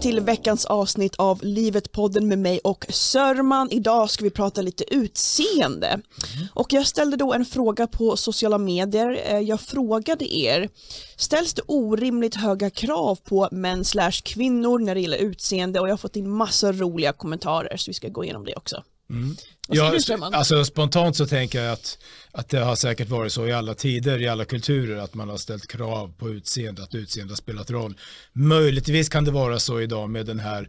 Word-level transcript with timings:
till 0.00 0.20
veckans 0.20 0.64
avsnitt 0.64 1.14
av 1.16 1.40
Livet-podden 1.42 2.26
med 2.26 2.38
mig 2.38 2.58
och 2.64 2.86
Sörman. 2.88 3.70
Idag 3.70 4.10
ska 4.10 4.24
vi 4.24 4.30
prata 4.30 4.62
lite 4.62 4.94
utseende. 4.94 5.86
Mm. 5.86 6.46
Och 6.54 6.72
jag 6.72 6.86
ställde 6.86 7.16
då 7.16 7.32
en 7.32 7.44
fråga 7.44 7.86
på 7.86 8.16
sociala 8.16 8.58
medier. 8.58 9.22
Eh, 9.26 9.38
jag 9.38 9.60
frågade 9.60 10.36
er, 10.36 10.68
ställs 11.16 11.54
det 11.54 11.62
orimligt 11.66 12.34
höga 12.34 12.70
krav 12.70 13.18
på 13.24 13.48
män 13.52 13.84
slash 13.84 14.12
kvinnor 14.24 14.78
när 14.78 14.94
det 14.94 15.00
gäller 15.00 15.18
utseende? 15.18 15.80
Och 15.80 15.88
jag 15.88 15.92
har 15.92 15.98
fått 15.98 16.16
in 16.16 16.30
massa 16.30 16.72
roliga 16.72 17.12
kommentarer 17.12 17.76
så 17.76 17.90
vi 17.90 17.94
ska 17.94 18.08
gå 18.08 18.24
igenom 18.24 18.44
det 18.44 18.54
också. 18.56 18.82
Mm. 19.10 19.36
Ja, 19.72 19.94
alltså, 20.32 20.64
spontant 20.64 21.16
så 21.16 21.26
tänker 21.26 21.62
jag 21.62 21.72
att, 21.72 21.98
att 22.32 22.48
det 22.48 22.58
har 22.58 22.76
säkert 22.76 23.08
varit 23.08 23.32
så 23.32 23.46
i 23.46 23.52
alla 23.52 23.74
tider, 23.74 24.22
i 24.22 24.28
alla 24.28 24.44
kulturer, 24.44 24.96
att 24.96 25.14
man 25.14 25.28
har 25.28 25.36
ställt 25.36 25.66
krav 25.66 26.12
på 26.18 26.30
utseende, 26.30 26.82
att 26.82 26.94
utseende 26.94 27.32
har 27.32 27.36
spelat 27.36 27.70
roll. 27.70 27.94
Möjligtvis 28.32 29.08
kan 29.08 29.24
det 29.24 29.30
vara 29.30 29.58
så 29.58 29.80
idag 29.80 30.10
med 30.10 30.26
den 30.26 30.40
här, 30.40 30.68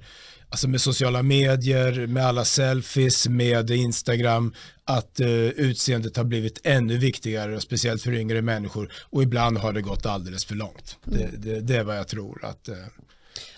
alltså 0.50 0.68
med 0.68 0.82
sociala 0.82 1.24
medier, 1.24 2.08
med 2.08 2.26
alla 2.26 2.46
selfies, 2.46 3.28
med 3.28 3.70
Instagram, 3.70 4.54
att 4.86 5.20
uh, 5.20 5.28
utseendet 5.50 6.18
har 6.18 6.24
blivit 6.24 6.60
ännu 6.64 6.98
viktigare, 6.98 7.62
speciellt 7.62 8.02
för 8.02 8.14
yngre 8.14 8.42
människor, 8.42 8.94
och 9.10 9.24
ibland 9.24 9.58
har 9.58 9.74
det 9.74 9.82
gått 9.82 10.06
alldeles 10.06 10.46
för 10.46 10.56
långt. 10.56 10.98
Mm. 11.08 11.20
Det, 11.20 11.38
det, 11.38 11.62
det, 11.62 11.78
är 11.78 11.84
vad 11.84 11.98
jag 11.98 12.08
tror 12.08 12.46
att 12.46 12.70
uh, 12.70 12.76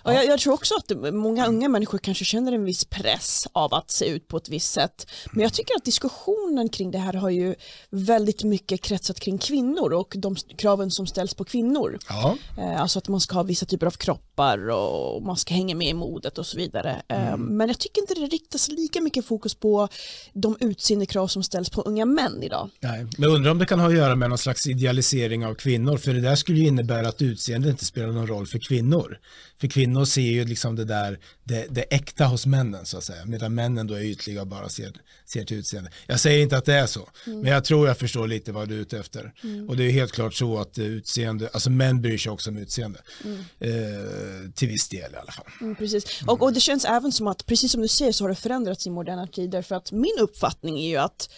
Ja. 0.04 0.12
Jag, 0.12 0.26
jag, 0.26 0.40
tror 0.40 0.54
också 0.54 0.74
att 0.74 1.14
många 1.14 1.46
unga 1.46 1.68
människor 1.68 1.98
kanske 1.98 2.24
känner 2.24 2.52
en 2.52 2.64
viss 2.64 2.84
press 2.84 3.48
av 3.52 3.74
att 3.74 3.90
se 3.90 4.08
ut 4.08 4.28
på 4.28 4.36
ett 4.36 4.48
visst 4.48 4.72
sätt. 4.72 5.06
Men 5.32 5.42
jag 5.42 5.52
tycker 5.52 5.76
att 5.76 5.84
diskussionen 5.84 6.68
kring 6.68 6.90
det 6.90 6.98
här 6.98 7.12
har 7.12 7.30
ju 7.30 7.54
väldigt 7.90 8.44
mycket 8.44 8.80
kretsat 8.80 9.20
kring 9.20 9.38
kvinnor 9.38 9.92
och 9.92 10.14
de 10.16 10.36
kraven 10.36 10.90
som 10.90 11.06
ställs 11.06 11.34
på 11.34 11.44
kvinnor. 11.44 11.98
Ja. 12.08 12.36
Eh, 12.58 12.80
alltså 12.80 12.98
att 12.98 13.08
man 13.08 13.20
ska 13.20 13.34
ha 13.34 13.42
vissa 13.42 13.66
typer 13.66 13.86
av 13.86 13.90
kroppar 13.90 14.70
och 14.70 15.22
man 15.22 15.36
ska 15.36 15.54
hänga 15.54 15.74
med 15.74 15.88
i 15.88 15.94
modet 15.94 16.38
och 16.38 16.46
så 16.46 16.56
vidare. 16.56 17.02
Eh, 17.08 17.28
mm. 17.28 17.40
Men 17.40 17.68
jag 17.68 17.78
tycker 17.78 18.00
inte 18.00 18.14
det 18.14 18.26
riktas 18.26 18.68
lika 18.68 19.00
mycket 19.00 19.24
fokus 19.24 19.54
på 19.54 19.88
de 20.32 20.56
utseendekrav 20.60 21.26
som 21.26 21.42
ställs 21.42 21.70
på 21.70 21.82
unga 21.82 22.04
män 22.04 22.42
idag. 22.42 22.70
Nej, 22.80 23.06
men 23.18 23.30
undrar 23.30 23.50
om 23.50 23.58
det 23.58 23.66
kan 23.66 23.80
ha 23.80 23.88
att 23.88 23.94
göra 23.94 24.16
med 24.16 24.28
någon 24.28 24.38
slags 24.38 24.66
idealisering 24.66 25.46
av 25.46 25.54
kvinnor, 25.54 25.96
för 25.96 26.14
det 26.14 26.20
där 26.20 26.36
skulle 26.36 26.58
ju 26.58 26.66
innebära 26.66 27.08
att 27.08 27.22
utseende 27.22 27.68
inte 27.68 27.84
spelar 27.84 28.12
någon 28.12 28.26
roll 28.26 28.46
för 28.46 28.58
kvinnor. 28.58 29.18
För 29.64 29.68
kvinnor 29.68 30.04
ser 30.04 30.20
ju 30.20 30.44
liksom 30.44 30.76
det 30.76 30.84
där, 30.84 31.18
det, 31.44 31.66
det 31.70 31.82
äkta 31.82 32.24
hos 32.24 32.46
männen 32.46 32.86
så 32.86 32.98
att 32.98 33.04
säga, 33.04 33.24
medan 33.24 33.54
männen 33.54 33.86
då 33.86 33.94
är 33.94 34.00
ytliga 34.00 34.40
och 34.40 34.46
bara 34.46 34.68
ser, 34.68 34.92
ser 35.26 35.44
till 35.44 35.56
utseende. 35.56 35.90
Jag 36.06 36.20
säger 36.20 36.42
inte 36.42 36.56
att 36.56 36.64
det 36.64 36.74
är 36.74 36.86
så, 36.86 37.08
mm. 37.26 37.40
men 37.40 37.52
jag 37.52 37.64
tror 37.64 37.88
jag 37.88 37.98
förstår 37.98 38.28
lite 38.28 38.52
vad 38.52 38.68
du 38.68 38.74
är 38.74 38.78
ute 38.78 38.98
efter. 38.98 39.32
Mm. 39.42 39.68
Och 39.68 39.76
det 39.76 39.84
är 39.84 39.90
helt 39.90 40.12
klart 40.12 40.34
så 40.34 40.58
att 40.58 40.78
utseende, 40.78 41.48
alltså 41.52 41.70
män 41.70 42.02
bryr 42.02 42.18
sig 42.18 42.32
också 42.32 42.50
om 42.50 42.56
utseende. 42.56 43.00
Mm. 43.24 43.38
Eh, 43.58 44.50
till 44.54 44.68
viss 44.68 44.88
del 44.88 45.12
i 45.12 45.16
alla 45.16 45.32
fall. 45.32 45.46
Mm, 45.60 45.76
precis, 45.76 46.22
och, 46.26 46.42
och 46.42 46.52
det 46.52 46.60
känns 46.60 46.84
även 46.84 47.12
som 47.12 47.26
att, 47.26 47.46
precis 47.46 47.72
som 47.72 47.82
du 47.82 47.88
säger 47.88 48.12
så 48.12 48.24
har 48.24 48.28
det 48.28 48.34
förändrats 48.34 48.86
i 48.86 48.90
moderna 48.90 49.26
tider, 49.26 49.62
för 49.62 49.74
att 49.74 49.92
min 49.92 50.18
uppfattning 50.20 50.78
är 50.78 50.88
ju 50.88 50.96
att 50.96 51.28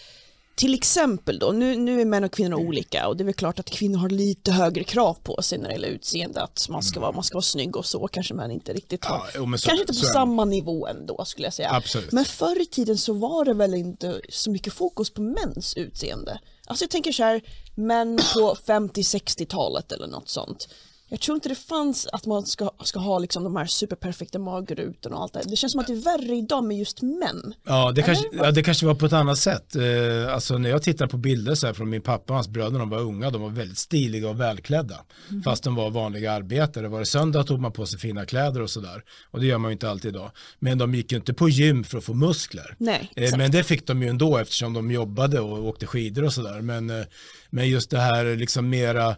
till 0.57 0.73
exempel 0.73 1.39
då, 1.39 1.51
nu, 1.51 1.75
nu 1.75 2.01
är 2.01 2.05
män 2.05 2.23
och 2.23 2.31
kvinnor 2.31 2.57
olika 2.57 3.07
och 3.07 3.17
det 3.17 3.23
är 3.23 3.25
väl 3.25 3.33
klart 3.33 3.59
att 3.59 3.69
kvinnor 3.69 3.97
har 3.97 4.09
lite 4.09 4.51
högre 4.51 4.83
krav 4.83 5.17
på 5.23 5.41
sig 5.41 5.57
när 5.57 5.67
det 5.67 5.73
gäller 5.73 5.87
utseende, 5.87 6.41
att 6.41 6.69
man 6.69 6.83
ska 6.83 6.99
vara, 6.99 7.11
man 7.11 7.23
ska 7.23 7.35
vara 7.35 7.41
snygg 7.41 7.75
och 7.75 7.85
så 7.85 8.07
kanske 8.07 8.33
man 8.33 8.51
inte 8.51 8.73
riktigt 8.73 9.05
har, 9.05 9.21
ja, 9.33 9.57
så, 9.57 9.67
kanske 9.67 9.79
inte 9.81 9.93
på 9.93 9.93
samma 9.93 10.45
nivå 10.45 10.87
ändå 10.87 11.25
skulle 11.25 11.47
jag 11.47 11.53
säga. 11.53 11.71
Absolut. 11.71 12.11
Men 12.11 12.25
förr 12.25 12.61
i 12.61 12.65
tiden 12.65 12.97
så 12.97 13.13
var 13.13 13.45
det 13.45 13.53
väl 13.53 13.73
inte 13.73 14.21
så 14.29 14.51
mycket 14.51 14.73
fokus 14.73 15.09
på 15.09 15.21
mäns 15.21 15.77
utseende. 15.77 16.39
Alltså 16.65 16.83
jag 16.83 16.89
tänker 16.89 17.11
så 17.11 17.23
här, 17.23 17.41
män 17.75 18.19
på 18.33 18.55
50-60-talet 18.65 19.91
eller 19.91 20.07
något 20.07 20.29
sånt 20.29 20.67
jag 21.09 21.19
tror 21.19 21.35
inte 21.35 21.49
det 21.49 21.55
fanns 21.55 22.07
att 22.07 22.25
man 22.25 22.45
ska, 22.45 22.71
ska 22.83 22.99
ha 22.99 23.19
liksom 23.19 23.43
de 23.43 23.55
här 23.55 23.65
superperfekta 23.65 24.39
magrutorna 24.39 25.15
och 25.15 25.21
allt 25.21 25.33
det. 25.33 25.43
Det 25.45 25.55
känns 25.55 25.71
som 25.71 25.81
att 25.81 25.87
det 25.87 25.93
är 25.93 26.17
värre 26.17 26.35
idag 26.35 26.63
med 26.63 26.77
just 26.77 27.01
män. 27.01 27.53
Ja, 27.63 27.91
det, 27.91 28.01
kanske, 28.01 28.25
ja, 28.31 28.51
det 28.51 28.63
kanske 28.63 28.85
var 28.85 28.95
på 28.95 29.05
ett 29.05 29.13
annat 29.13 29.37
sätt. 29.37 29.75
Eh, 29.75 30.33
alltså 30.33 30.57
när 30.57 30.69
jag 30.69 30.83
tittar 30.83 31.07
på 31.07 31.17
bilder 31.17 31.55
så 31.55 31.67
här 31.67 31.73
från 31.73 31.89
min 31.89 32.01
pappa 32.01 32.33
och 32.33 32.35
hans 32.35 32.47
bröder 32.47 32.79
de 32.79 32.89
var 32.89 32.99
unga, 32.99 33.29
de 33.29 33.41
var 33.41 33.49
väldigt 33.49 33.77
stiliga 33.77 34.29
och 34.29 34.39
välklädda. 34.39 34.99
Mm. 35.29 35.43
Fast 35.43 35.63
de 35.63 35.75
var 35.75 35.89
vanliga 35.89 36.31
arbetare. 36.31 36.87
Var 36.87 36.99
det 36.99 37.05
söndag 37.05 37.43
tog 37.43 37.59
man 37.59 37.71
på 37.71 37.85
sig 37.85 37.99
fina 37.99 38.25
kläder 38.25 38.61
och 38.61 38.69
sådär. 38.69 39.03
Och 39.31 39.39
det 39.39 39.45
gör 39.45 39.57
man 39.57 39.71
ju 39.71 39.73
inte 39.73 39.89
alltid 39.89 40.15
idag. 40.15 40.31
Men 40.59 40.77
de 40.77 40.95
gick 40.95 41.11
ju 41.11 41.17
inte 41.17 41.33
på 41.33 41.49
gym 41.49 41.83
för 41.83 41.97
att 41.97 42.03
få 42.03 42.13
muskler. 42.13 42.75
Nej, 42.77 43.11
eh, 43.15 43.37
men 43.37 43.51
det 43.51 43.63
fick 43.63 43.87
de 43.87 44.01
ju 44.01 44.09
ändå 44.09 44.37
eftersom 44.37 44.73
de 44.73 44.91
jobbade 44.91 45.39
och 45.39 45.65
åkte 45.65 45.87
skidor 45.87 46.23
och 46.23 46.33
sådär. 46.33 46.61
Men, 46.61 46.89
eh, 46.89 47.05
men 47.49 47.69
just 47.69 47.89
det 47.89 47.99
här 47.99 48.35
liksom 48.35 48.69
mera 48.69 49.15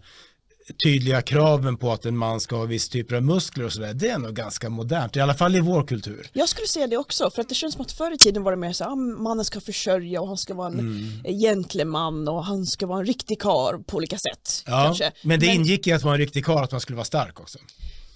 tydliga 0.84 1.22
kraven 1.22 1.78
på 1.78 1.92
att 1.92 2.06
en 2.06 2.18
man 2.18 2.40
ska 2.40 2.56
ha 2.56 2.66
viss 2.66 2.90
typer 2.90 3.16
av 3.16 3.24
muskler 3.24 3.66
och 3.66 3.74
sådär, 3.74 3.94
det 3.94 4.10
är 4.10 4.18
nog 4.18 4.34
ganska 4.34 4.70
modernt, 4.70 5.16
i 5.16 5.20
alla 5.20 5.34
fall 5.34 5.56
i 5.56 5.60
vår 5.60 5.84
kultur. 5.84 6.30
Jag 6.34 6.50
skulle 6.50 6.68
säga 6.68 6.88
det 6.88 6.98
också, 6.98 7.30
för 7.30 7.42
att 7.42 7.50
det 7.50 7.56
känns 7.56 7.74
som 7.74 7.82
att 7.82 7.92
förr 7.92 8.14
i 8.14 8.18
tiden 8.18 8.44
var 8.44 8.52
det 8.52 8.58
mer 8.58 8.74
så 8.74 8.84
att 8.84 8.90
ah, 8.90 8.96
mannen 8.96 9.46
ska 9.46 9.62
försörja 9.62 10.22
och 10.22 10.28
han 10.28 10.38
ska 10.38 10.54
vara 10.54 10.68
en 10.68 10.80
mm. 10.80 11.40
gentleman 11.40 12.28
och 12.28 12.46
han 12.46 12.66
ska 12.66 12.88
vara 12.88 13.00
en 13.00 13.06
riktig 13.06 13.42
kar 13.42 13.84
på 13.88 13.98
olika 13.98 14.18
sätt. 14.18 14.64
Ja, 14.66 14.84
kanske. 14.86 15.12
men 15.22 15.40
det 15.40 15.46
men... 15.46 15.56
ingick 15.56 15.88
i 15.88 15.92
att 15.92 16.04
vara 16.04 16.14
en 16.14 16.20
riktig 16.20 16.46
kar 16.46 16.64
att 16.64 16.72
man 16.72 16.82
skulle 16.82 16.96
vara 16.96 17.06
stark 17.06 17.40
också. 17.40 17.60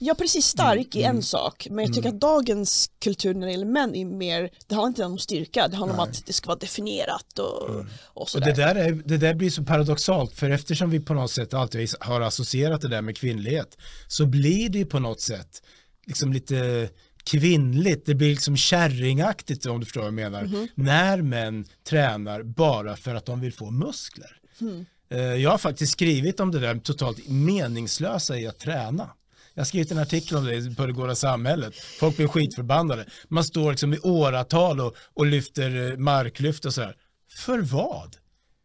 Ja, 0.05 0.15
precis. 0.15 0.45
Stark 0.45 0.95
mm. 0.95 1.05
är 1.05 1.09
en 1.09 1.15
mm. 1.15 1.21
sak, 1.21 1.67
men 1.69 1.85
jag 1.85 1.93
tycker 1.93 2.07
mm. 2.07 2.15
att 2.15 2.21
dagens 2.21 2.91
kultur 2.99 3.33
när 3.33 3.45
det 3.47 3.51
gäller 3.51 3.65
män 3.65 3.95
är 3.95 4.05
mer, 4.05 4.49
det 4.67 4.75
handlar 4.75 4.87
inte 4.87 5.05
om 5.05 5.17
styrka, 5.17 5.67
det 5.67 5.75
handlar 5.75 5.95
Nej. 5.97 6.03
om 6.03 6.09
att 6.09 6.25
det 6.25 6.33
ska 6.33 6.47
vara 6.47 6.59
definierat 6.59 7.39
och, 7.39 7.69
mm. 7.69 7.87
och 8.03 8.29
sådär. 8.29 8.49
Och 8.51 8.55
det 8.55 8.63
där, 8.63 8.75
är, 8.75 8.91
det 8.91 9.17
där 9.17 9.33
blir 9.33 9.49
så 9.49 9.63
paradoxalt, 9.63 10.33
för 10.33 10.49
eftersom 10.49 10.89
vi 10.89 10.99
på 10.99 11.13
något 11.13 11.31
sätt 11.31 11.53
alltid 11.53 11.89
har 11.99 12.21
associerat 12.21 12.81
det 12.81 12.87
där 12.87 13.01
med 13.01 13.17
kvinnlighet, 13.17 13.77
så 14.07 14.25
blir 14.25 14.69
det 14.69 14.85
på 14.85 14.99
något 14.99 15.21
sätt 15.21 15.61
liksom 16.05 16.33
lite 16.33 16.89
kvinnligt, 17.23 18.05
det 18.05 18.15
blir 18.15 18.29
liksom 18.29 18.57
kärringaktigt 18.57 19.65
om 19.65 19.79
du 19.79 19.85
förstår 19.85 20.01
vad 20.01 20.07
jag 20.07 20.13
menar, 20.13 20.41
mm. 20.41 20.67
när 20.75 21.21
män 21.21 21.65
tränar 21.89 22.43
bara 22.43 22.95
för 22.95 23.15
att 23.15 23.25
de 23.25 23.41
vill 23.41 23.53
få 23.53 23.71
muskler. 23.71 24.37
Mm. 24.61 24.85
Eh, 25.09 25.19
jag 25.19 25.51
har 25.51 25.57
faktiskt 25.57 25.93
skrivit 25.93 26.39
om 26.39 26.51
det 26.51 26.59
där 26.59 26.79
totalt 26.79 27.27
meningslösa 27.27 28.39
i 28.39 28.47
att 28.47 28.59
träna. 28.59 29.09
Jag 29.53 29.61
har 29.61 29.65
skrivit 29.65 29.91
en 29.91 29.97
artikel 29.97 30.37
om 30.37 30.45
det 30.45 30.75
på 30.75 30.85
det 30.85 30.93
goda 30.93 31.15
samhället. 31.15 31.75
Folk 31.75 32.17
blir 32.17 32.27
skitförbannade. 32.27 33.05
Man 33.27 33.43
står 33.43 33.71
liksom 33.71 33.93
i 33.93 33.99
åratal 33.99 34.81
och, 34.81 34.95
och 35.13 35.25
lyfter 35.25 35.91
eh, 35.91 35.97
marklyft 35.97 36.65
och 36.65 36.73
sådär. 36.73 36.95
För 37.35 37.59
vad? 37.59 38.15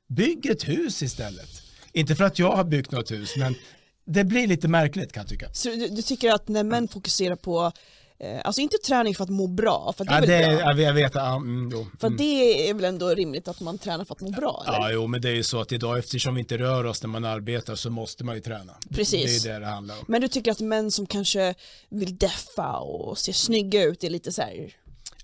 Bygg 0.09 0.47
ett 0.47 0.69
hus 0.69 1.03
istället. 1.03 1.63
Inte 1.93 2.15
för 2.15 2.25
att 2.25 2.39
jag 2.39 2.57
har 2.57 2.65
byggt 2.65 2.91
något 2.91 3.11
hus, 3.11 3.37
men 3.37 3.55
det 4.07 4.25
blir 4.25 4.47
lite 4.47 4.69
märkligt 4.69 5.13
kan 5.13 5.21
jag 5.21 5.29
tycka. 5.29 5.49
Så 5.53 5.69
du, 5.69 5.89
du 5.89 6.03
tycker 6.03 6.33
att 6.33 6.49
när 6.49 6.65
män 6.65 6.89
fokuserar 6.89 7.37
på 7.37 7.73
alltså 8.45 8.61
inte 8.61 8.77
träning 8.79 9.15
för 9.15 9.25
att 9.25 9.31
må 9.31 9.47
bra, 9.47 9.95
för 9.97 10.05
det 10.05 10.13
är 10.13 10.15
ja, 10.15 10.21
väl 10.21 10.57
det, 10.57 10.63
bra. 10.63 10.83
Jag 10.83 10.93
vet, 10.93 11.15
ja, 11.15 11.37
mm, 11.37 11.71
För 12.01 12.07
mm. 12.07 12.17
det 12.17 12.69
är 12.71 12.75
väl 12.75 12.85
ändå 12.85 13.09
rimligt 13.09 13.49
att 13.49 13.61
man 13.61 13.79
tränar 13.79 14.05
för 14.05 14.15
att 14.15 14.21
må 14.21 14.31
bra? 14.31 14.65
Eller? 14.67 14.79
Ja, 14.79 14.91
jo, 14.91 15.07
men 15.07 15.21
det 15.21 15.29
är 15.29 15.35
ju 15.35 15.43
så 15.43 15.61
att 15.61 15.73
idag 15.73 15.99
eftersom 15.99 16.35
vi 16.35 16.41
inte 16.41 16.59
rör 16.59 16.85
oss 16.85 17.03
när 17.03 17.09
man 17.09 17.25
arbetar 17.25 17.75
så 17.75 17.91
måste 17.91 18.25
man 18.25 18.35
ju 18.35 18.41
träna. 18.41 18.73
Precis. 18.91 19.43
Det 19.43 19.51
är 19.51 19.55
det 19.55 19.61
det 19.61 19.67
handlar 19.67 19.95
om. 19.95 20.05
Men 20.09 20.21
du 20.21 20.29
tycker 20.29 20.51
att 20.53 20.61
män 20.61 20.91
som 20.91 21.07
kanske 21.07 21.55
vill 21.89 22.19
deffa 22.19 22.79
och 22.79 23.19
se 23.19 23.33
snygga 23.33 23.83
ut 23.83 24.05
är 24.05 24.11
lite 24.11 24.33
så 24.33 24.43
här 24.43 24.75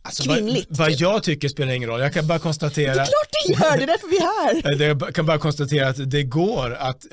Alltså, 0.06 0.22
Kvinnligt. 0.22 0.66
Vad, 0.70 0.78
vad 0.78 0.88
typ. 0.88 1.00
jag 1.00 1.22
tycker 1.22 1.48
spelar 1.48 1.72
ingen 1.72 1.88
roll. 1.88 2.00
Jag 2.00 2.12
kan 2.12 2.26
bara 2.26 2.38
konstatera. 2.38 2.94
Det 2.94 3.00
är 3.00 3.04
klart 3.04 3.30
det 3.46 3.52
gör, 3.52 3.76
det 3.76 3.82
är 3.82 3.86
därför 3.86 4.08
vi 4.08 4.16
är 4.16 4.82
här. 4.82 4.82
Jag 5.04 5.14
kan 5.14 5.26
bara 5.26 5.38
konstatera 5.38 5.88
att 5.88 6.10
det 6.10 6.22
går 6.22 6.74
att, 6.74 7.04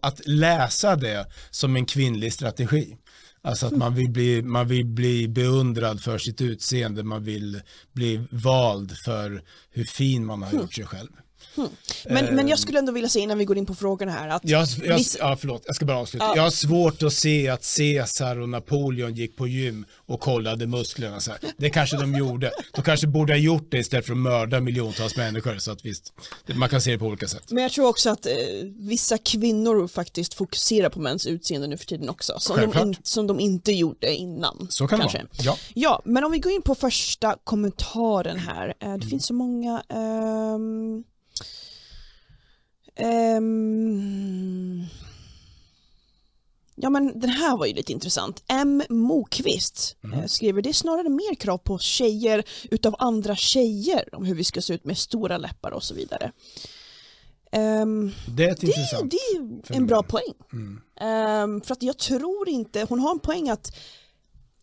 att 0.00 0.26
läsa 0.26 0.96
det 0.96 1.26
som 1.50 1.76
en 1.76 1.86
kvinnlig 1.86 2.32
strategi. 2.32 2.96
Alltså 3.42 3.66
att 3.66 3.76
man 3.76 3.94
vill, 3.94 4.10
bli, 4.10 4.42
man 4.42 4.68
vill 4.68 4.86
bli 4.86 5.28
beundrad 5.28 6.00
för 6.00 6.18
sitt 6.18 6.40
utseende, 6.40 7.02
man 7.02 7.24
vill 7.24 7.62
bli 7.92 8.26
vald 8.30 8.96
för 9.04 9.42
hur 9.70 9.84
fin 9.84 10.26
man 10.26 10.42
har 10.42 10.52
gjort 10.52 10.74
sig 10.74 10.86
själv. 10.86 11.10
Hmm. 11.56 11.68
Men, 12.08 12.34
men 12.34 12.48
jag 12.48 12.58
skulle 12.58 12.78
ändå 12.78 12.92
vilja 12.92 13.08
säga 13.08 13.22
innan 13.22 13.38
vi 13.38 13.44
går 13.44 13.58
in 13.58 13.66
på 13.66 13.74
frågorna 13.74 14.12
här 14.12 14.28
att... 14.28 14.42
Jag, 14.44 14.68
jag, 14.84 15.00
ja, 15.18 15.36
förlåt, 15.40 15.62
jag 15.66 15.76
ska 15.76 15.84
bara 15.84 15.98
avsluta. 15.98 16.24
Ja. 16.24 16.36
Jag 16.36 16.42
har 16.42 16.50
svårt 16.50 17.02
att 17.02 17.12
se 17.12 17.48
att 17.48 17.76
Caesar 17.76 18.40
och 18.40 18.48
Napoleon 18.48 19.14
gick 19.14 19.36
på 19.36 19.46
gym 19.46 19.86
och 20.06 20.20
kollade 20.20 20.66
musklerna 20.66 21.20
så 21.20 21.30
här. 21.30 21.40
Det 21.56 21.70
kanske 21.70 21.96
de 21.96 22.14
gjorde. 22.14 22.52
De 22.72 22.82
kanske 22.82 23.06
borde 23.06 23.32
ha 23.32 23.38
gjort 23.38 23.70
det 23.70 23.78
istället 23.78 24.06
för 24.06 24.12
att 24.12 24.18
mörda 24.18 24.60
miljontals 24.60 25.16
människor. 25.16 25.58
Så 25.58 25.70
att 25.70 25.84
visst, 25.84 26.12
man 26.54 26.68
kan 26.68 26.80
se 26.80 26.90
det 26.90 26.98
på 26.98 27.06
olika 27.06 27.28
sätt. 27.28 27.50
Men 27.50 27.62
jag 27.62 27.72
tror 27.72 27.88
också 27.88 28.10
att 28.10 28.26
eh, 28.26 28.32
vissa 28.76 29.18
kvinnor 29.18 29.88
faktiskt 29.88 30.34
fokuserar 30.34 30.88
på 30.88 31.00
mäns 31.00 31.26
utseende 31.26 31.66
nu 31.66 31.76
för 31.76 31.86
tiden 31.86 32.08
också. 32.08 32.38
Som, 32.38 32.56
de, 32.56 32.78
in, 32.78 32.96
som 33.02 33.26
de 33.26 33.40
inte 33.40 33.72
gjorde 33.72 34.14
innan. 34.14 34.66
Så 34.70 34.86
kan 34.86 35.00
kanske. 35.00 35.18
det 35.18 35.46
vara. 35.46 35.56
Ja. 35.56 35.56
ja, 35.74 36.02
men 36.04 36.24
om 36.24 36.32
vi 36.32 36.38
går 36.38 36.52
in 36.52 36.62
på 36.62 36.74
första 36.74 37.36
kommentaren 37.44 38.38
här. 38.38 38.68
Eh, 38.68 38.74
det 38.78 38.86
mm. 38.86 39.08
finns 39.08 39.26
så 39.26 39.34
många... 39.34 39.82
Um... 39.88 41.04
Um, 43.38 44.86
ja 46.74 46.90
men 46.90 47.20
den 47.20 47.30
här 47.30 47.56
var 47.56 47.66
ju 47.66 47.74
lite 47.74 47.92
intressant. 47.92 48.42
M. 48.48 48.82
Mokvist 48.88 49.96
mm. 50.04 50.20
Eh, 50.20 50.26
skriver 50.26 50.62
det 50.62 50.68
är 50.68 50.72
snarare 50.72 51.08
mer 51.08 51.34
krav 51.34 51.58
på 51.58 51.78
tjejer 51.78 52.44
utav 52.70 52.94
andra 52.98 53.36
tjejer 53.36 54.14
om 54.14 54.24
hur 54.24 54.34
vi 54.34 54.44
ska 54.44 54.62
se 54.62 54.74
ut 54.74 54.84
med 54.84 54.98
stora 54.98 55.38
läppar 55.38 55.70
och 55.70 55.82
så 55.82 55.94
vidare. 55.94 56.32
Um, 57.52 58.12
det 58.28 58.44
är, 58.44 58.56
det, 58.60 58.66
det 59.64 59.74
är 59.74 59.76
en 59.76 59.86
bra 59.86 60.02
poäng. 60.02 60.34
Mm. 60.52 60.80
Um, 61.54 61.60
för 61.60 61.72
att 61.72 61.82
jag 61.82 61.98
tror 61.98 62.48
inte, 62.48 62.86
hon 62.88 63.00
har 63.00 63.10
en 63.10 63.18
poäng 63.18 63.48
att 63.48 63.76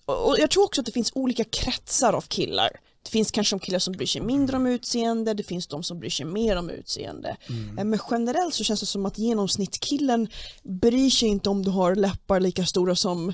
och 0.05 0.35
jag 0.39 0.49
tror 0.49 0.63
också 0.63 0.81
att 0.81 0.85
det 0.85 0.91
finns 0.91 1.11
olika 1.15 1.43
kretsar 1.43 2.13
av 2.13 2.21
killar. 2.21 2.79
Det 3.07 3.11
finns 3.11 3.31
kanske 3.31 3.55
de 3.55 3.59
killar 3.59 3.79
som 3.79 3.93
bryr 3.93 4.07
sig 4.07 4.21
mindre 4.21 4.57
om 4.57 4.67
utseende, 4.67 5.33
det 5.33 5.43
finns 5.43 5.67
de 5.67 5.83
som 5.83 5.99
bryr 5.99 6.09
sig 6.09 6.25
mer 6.25 6.55
om 6.55 6.69
utseende. 6.69 7.37
Mm. 7.49 7.77
Eh, 7.77 7.85
Men 7.85 7.99
generellt 8.11 8.53
så 8.53 8.63
känns 8.63 8.79
det 8.79 8.85
som 8.85 9.05
att 9.05 9.17
genomsnittskillen 9.17 10.27
bryr 10.63 11.09
sig 11.09 11.29
inte 11.29 11.49
om 11.49 11.63
du 11.63 11.71
har 11.71 11.95
läppar 11.95 12.39
lika 12.39 12.65
stora 12.65 12.95
som 12.95 13.33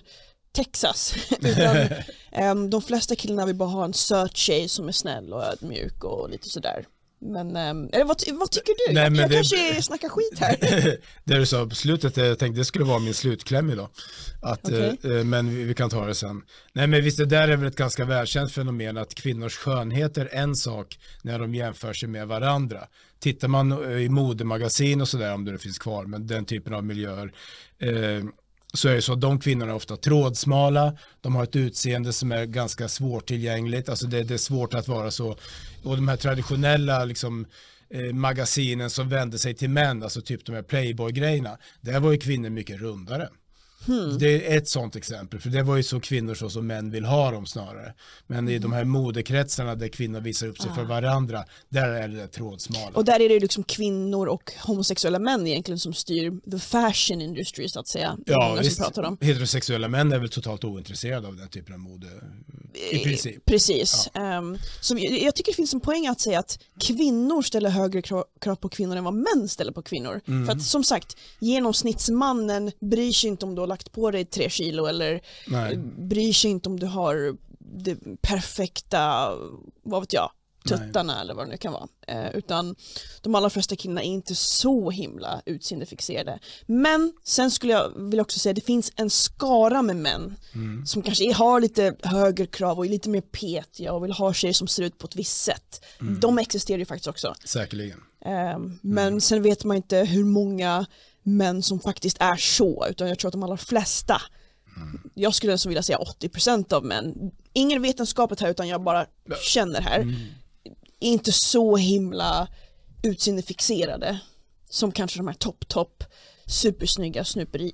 Texas. 0.51 1.15
Utan, 1.39 1.77
em, 2.31 2.69
de 2.69 2.81
flesta 2.81 3.15
killarna 3.15 3.45
vill 3.45 3.55
bara 3.55 3.69
ha 3.69 3.85
en 3.85 3.93
söt 3.93 4.37
tjej 4.37 4.69
som 4.69 4.87
är 4.87 4.91
snäll 4.91 5.33
och 5.33 5.43
ödmjuk 5.43 6.03
och 6.03 6.29
lite 6.29 6.49
sådär. 6.49 6.85
Men 7.25 7.47
um, 7.47 7.89
eller 7.93 8.05
vad, 8.05 8.21
vad 8.33 8.51
tycker 8.51 8.73
du? 8.87 8.93
Nej, 8.93 9.03
jag 9.03 9.15
jag 9.15 9.29
det- 9.29 9.35
kanske 9.35 9.81
snackar 9.81 10.09
skit 10.09 10.39
här. 10.39 10.57
det 11.23 11.35
du 11.39 11.45
sa 11.45 11.65
på 11.67 11.75
slutet, 11.75 12.17
jag 12.17 12.39
tänkte 12.39 12.61
det 12.61 12.65
skulle 12.65 12.85
vara 12.85 12.99
min 12.99 13.13
slutkläm 13.13 13.69
idag. 13.69 13.89
Att, 14.41 14.69
eh, 14.69 14.85
eh, 14.85 15.23
men 15.23 15.55
vi, 15.55 15.63
vi 15.63 15.73
kan 15.73 15.89
ta 15.89 16.05
det 16.05 16.15
sen. 16.15 16.41
Nej 16.73 16.87
men 16.87 17.03
visst 17.03 17.17
det 17.17 17.25
där 17.25 17.47
är 17.47 17.57
väl 17.57 17.67
ett 17.67 17.75
ganska 17.75 18.05
välkänt 18.05 18.51
fenomen 18.51 18.97
att 18.97 19.15
kvinnors 19.15 19.55
skönhet 19.57 20.17
är 20.17 20.29
en 20.35 20.55
sak 20.55 20.99
när 21.21 21.39
de 21.39 21.55
jämför 21.55 21.93
sig 21.93 22.09
med 22.09 22.27
varandra. 22.27 22.87
Tittar 23.19 23.47
man 23.47 23.71
eh, 23.91 23.97
i 24.01 24.09
modemagasin 24.09 25.01
och 25.01 25.07
sådär 25.07 25.33
om 25.33 25.45
det 25.45 25.57
finns 25.57 25.79
kvar, 25.79 26.05
men 26.05 26.27
den 26.27 26.45
typen 26.45 26.73
av 26.73 26.83
miljöer 26.85 27.33
eh, 27.79 28.23
så 28.73 28.89
är 28.89 28.95
det 28.95 29.01
så 29.01 29.13
att 29.13 29.21
de 29.21 29.39
kvinnorna 29.39 29.71
är 29.71 29.75
ofta 29.75 29.97
trådsmala, 29.97 30.97
de 31.21 31.35
har 31.35 31.43
ett 31.43 31.55
utseende 31.55 32.13
som 32.13 32.31
är 32.31 32.45
ganska 32.45 32.87
svårtillgängligt, 32.87 33.89
alltså 33.89 34.07
det, 34.07 34.23
det 34.23 34.33
är 34.33 34.37
svårt 34.37 34.73
att 34.73 34.87
vara 34.87 35.11
så, 35.11 35.37
och 35.83 35.95
de 35.95 36.07
här 36.07 36.17
traditionella 36.17 37.05
liksom 37.05 37.45
eh, 37.89 38.13
magasinen 38.13 38.89
som 38.89 39.09
vände 39.09 39.39
sig 39.39 39.53
till 39.53 39.69
män, 39.69 40.03
alltså 40.03 40.21
typ 40.21 40.45
de 40.45 40.55
här 40.55 40.63
Playboy-grejerna, 40.63 41.57
där 41.81 41.99
var 41.99 42.11
ju 42.11 42.17
kvinnor 42.17 42.49
mycket 42.49 42.81
rundare. 42.81 43.29
Det 44.19 44.53
är 44.53 44.57
ett 44.57 44.67
sånt 44.67 44.95
exempel, 44.95 45.39
för 45.39 45.49
det 45.49 45.63
var 45.63 45.77
ju 45.77 45.83
så 45.83 45.99
kvinnor 45.99 46.35
så 46.35 46.49
som 46.49 46.67
män 46.67 46.91
vill 46.91 47.05
ha 47.05 47.31
dem 47.31 47.45
snarare. 47.45 47.93
Men 48.27 48.49
i 48.49 48.59
de 48.59 48.73
här 48.73 48.83
modekretsarna 48.83 49.75
där 49.75 49.87
kvinnor 49.87 50.19
visar 50.19 50.47
upp 50.47 50.59
sig 50.59 50.71
för 50.75 50.83
varandra, 50.83 51.45
där 51.69 51.89
är 51.89 52.07
det 52.07 52.17
där 52.17 52.27
trådsmala. 52.27 52.91
Och 52.93 53.05
där 53.05 53.19
är 53.19 53.29
det 53.29 53.39
liksom 53.39 53.63
kvinnor 53.63 54.27
och 54.27 54.51
homosexuella 54.67 55.19
män 55.19 55.47
egentligen 55.47 55.79
som 55.79 55.93
styr 55.93 56.51
the 56.51 56.59
fashion 56.59 57.21
industry 57.21 57.69
så 57.69 57.79
att 57.79 57.87
säga. 57.87 58.17
Ja, 58.25 58.57
visst. 58.61 58.79
pratar 58.79 59.03
om. 59.03 59.17
Heterosexuella 59.21 59.87
män 59.87 60.11
är 60.11 60.19
väl 60.19 60.29
totalt 60.29 60.63
ointresserade 60.63 61.27
av 61.27 61.35
den 61.35 61.47
typen 61.47 61.73
av 61.73 61.79
mode. 61.79 62.07
I 62.91 62.99
princip. 62.99 63.45
Precis. 63.45 64.09
Ehm, 64.13 64.57
så 64.81 64.97
jag, 64.99 65.35
tycker 65.35 65.51
det 65.51 65.55
finns 65.55 65.73
en 65.73 65.79
poäng 65.79 66.07
att 66.07 66.21
säga 66.21 66.39
att 66.39 66.59
kvinnor 66.79 67.41
ställer 67.41 67.69
högre 67.69 68.01
krav, 68.01 68.55
på 68.55 68.69
kvinnor 68.69 68.95
än 68.95 69.03
vad 69.03 69.13
män 69.13 69.49
ställer 69.49 69.71
på 69.71 69.81
kvinnor. 69.81 70.21
Mm. 70.27 70.45
För 70.45 70.53
att 70.53 70.63
som 70.63 70.83
sagt, 70.83 71.17
genomsnittsmannen 71.39 72.71
bryr 72.79 73.11
sig 73.11 73.29
inte 73.29 73.45
om 73.45 73.55
har 73.57 73.67
lagt 73.73 73.91
på 73.91 74.11
dig 74.11 74.25
tre 74.25 74.49
kilo 74.49 74.85
eller 74.85 75.21
Nej. 75.47 75.73
eh, 75.73 75.79
bryr 75.97 76.33
sig 76.33 76.51
inte 76.51 76.69
om 76.69 76.79
du 76.79 76.85
har 76.85 77.37
det 77.59 77.97
perfekta, 78.21 79.31
vad 79.83 80.01
vet 80.01 80.13
jag, 80.13 80.31
tuttarna 80.69 81.21
eller 81.21 81.33
vad 81.33 81.45
det 81.45 81.49
nu 81.51 81.57
kan 81.57 81.73
vara. 81.73 81.87
Eh, 82.07 82.35
utan 82.35 82.75
de 83.21 83.35
allra 83.35 83.49
flesta 83.49 83.75
killarna 83.75 84.01
är 84.03 84.05
inte 84.07 84.35
så 84.35 84.89
himla 84.91 85.41
utseendefixerade. 85.45 86.39
Men 86.65 87.13
sen 87.23 87.51
skulle 87.51 87.73
jag 87.73 87.89
vilja 88.09 88.21
också 88.21 88.39
säga 88.39 88.51
att 88.51 88.55
det 88.55 88.61
finns 88.65 88.91
en 88.95 89.09
skara 89.09 89.81
med 89.81 89.95
män 89.95 90.35
Mm. 90.55 90.85
som 90.85 91.01
kanske 91.01 91.23
är- 91.29 91.33
har 91.33 91.61
lite 91.61 91.95
högre 92.03 92.45
krav 92.45 92.77
och 92.77 92.85
är 92.85 92.89
lite 92.89 93.09
mer 93.09 93.21
petiga 93.21 93.93
och 93.93 94.03
vill 94.03 94.11
ha 94.11 94.33
tjejer 94.33 94.53
som 94.53 94.67
ser 94.67 94.83
ut 94.83 94.97
på 94.97 95.07
ett 95.07 95.15
visst 95.15 95.41
sätt. 95.43 95.85
Mm. 96.01 96.19
De 96.19 96.37
existerar 96.39 96.77
ju 96.79 96.85
faktiskt 96.85 97.07
också. 97.07 97.35
Säkerligen. 97.45 97.99
Eh, 98.25 98.59
Men 98.81 99.21
sen 99.21 99.41
vet 99.43 99.63
man 99.63 99.77
inte 99.77 99.97
hur 99.97 100.23
många 100.23 100.85
män 101.23 101.63
som 101.63 101.79
faktiskt 101.79 102.17
är 102.19 102.35
så, 102.35 102.87
utan 102.89 103.09
jag 103.09 103.19
tror 103.19 103.27
att 103.27 103.33
de 103.33 103.43
allra 103.43 103.57
flesta, 103.57 104.21
jag 105.13 105.35
skulle 105.35 105.57
så 105.57 105.69
vilja 105.69 105.83
säga 105.83 105.97
80% 105.97 106.73
av 106.73 106.85
män, 106.85 107.31
ingen 107.53 107.81
vetenskapligt 107.81 108.41
här 108.41 108.49
utan 108.49 108.67
jag 108.67 108.83
bara 108.83 109.05
känner 109.41 109.81
här, 109.81 109.99
är 110.99 111.11
inte 111.11 111.31
så 111.31 111.77
himla 111.77 112.47
utseendefixerade 113.03 114.19
som 114.69 114.91
kanske 114.91 115.19
de 115.19 115.27
här 115.27 115.35
topp 115.35 115.67
topp 115.67 116.03
supersnygga 116.45 117.23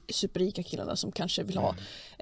superrika 0.10 0.64
killarna 0.64 0.96
som 0.96 1.12
kanske 1.12 1.44
vill 1.44 1.58
ha 1.58 1.70
eh, 1.70 1.76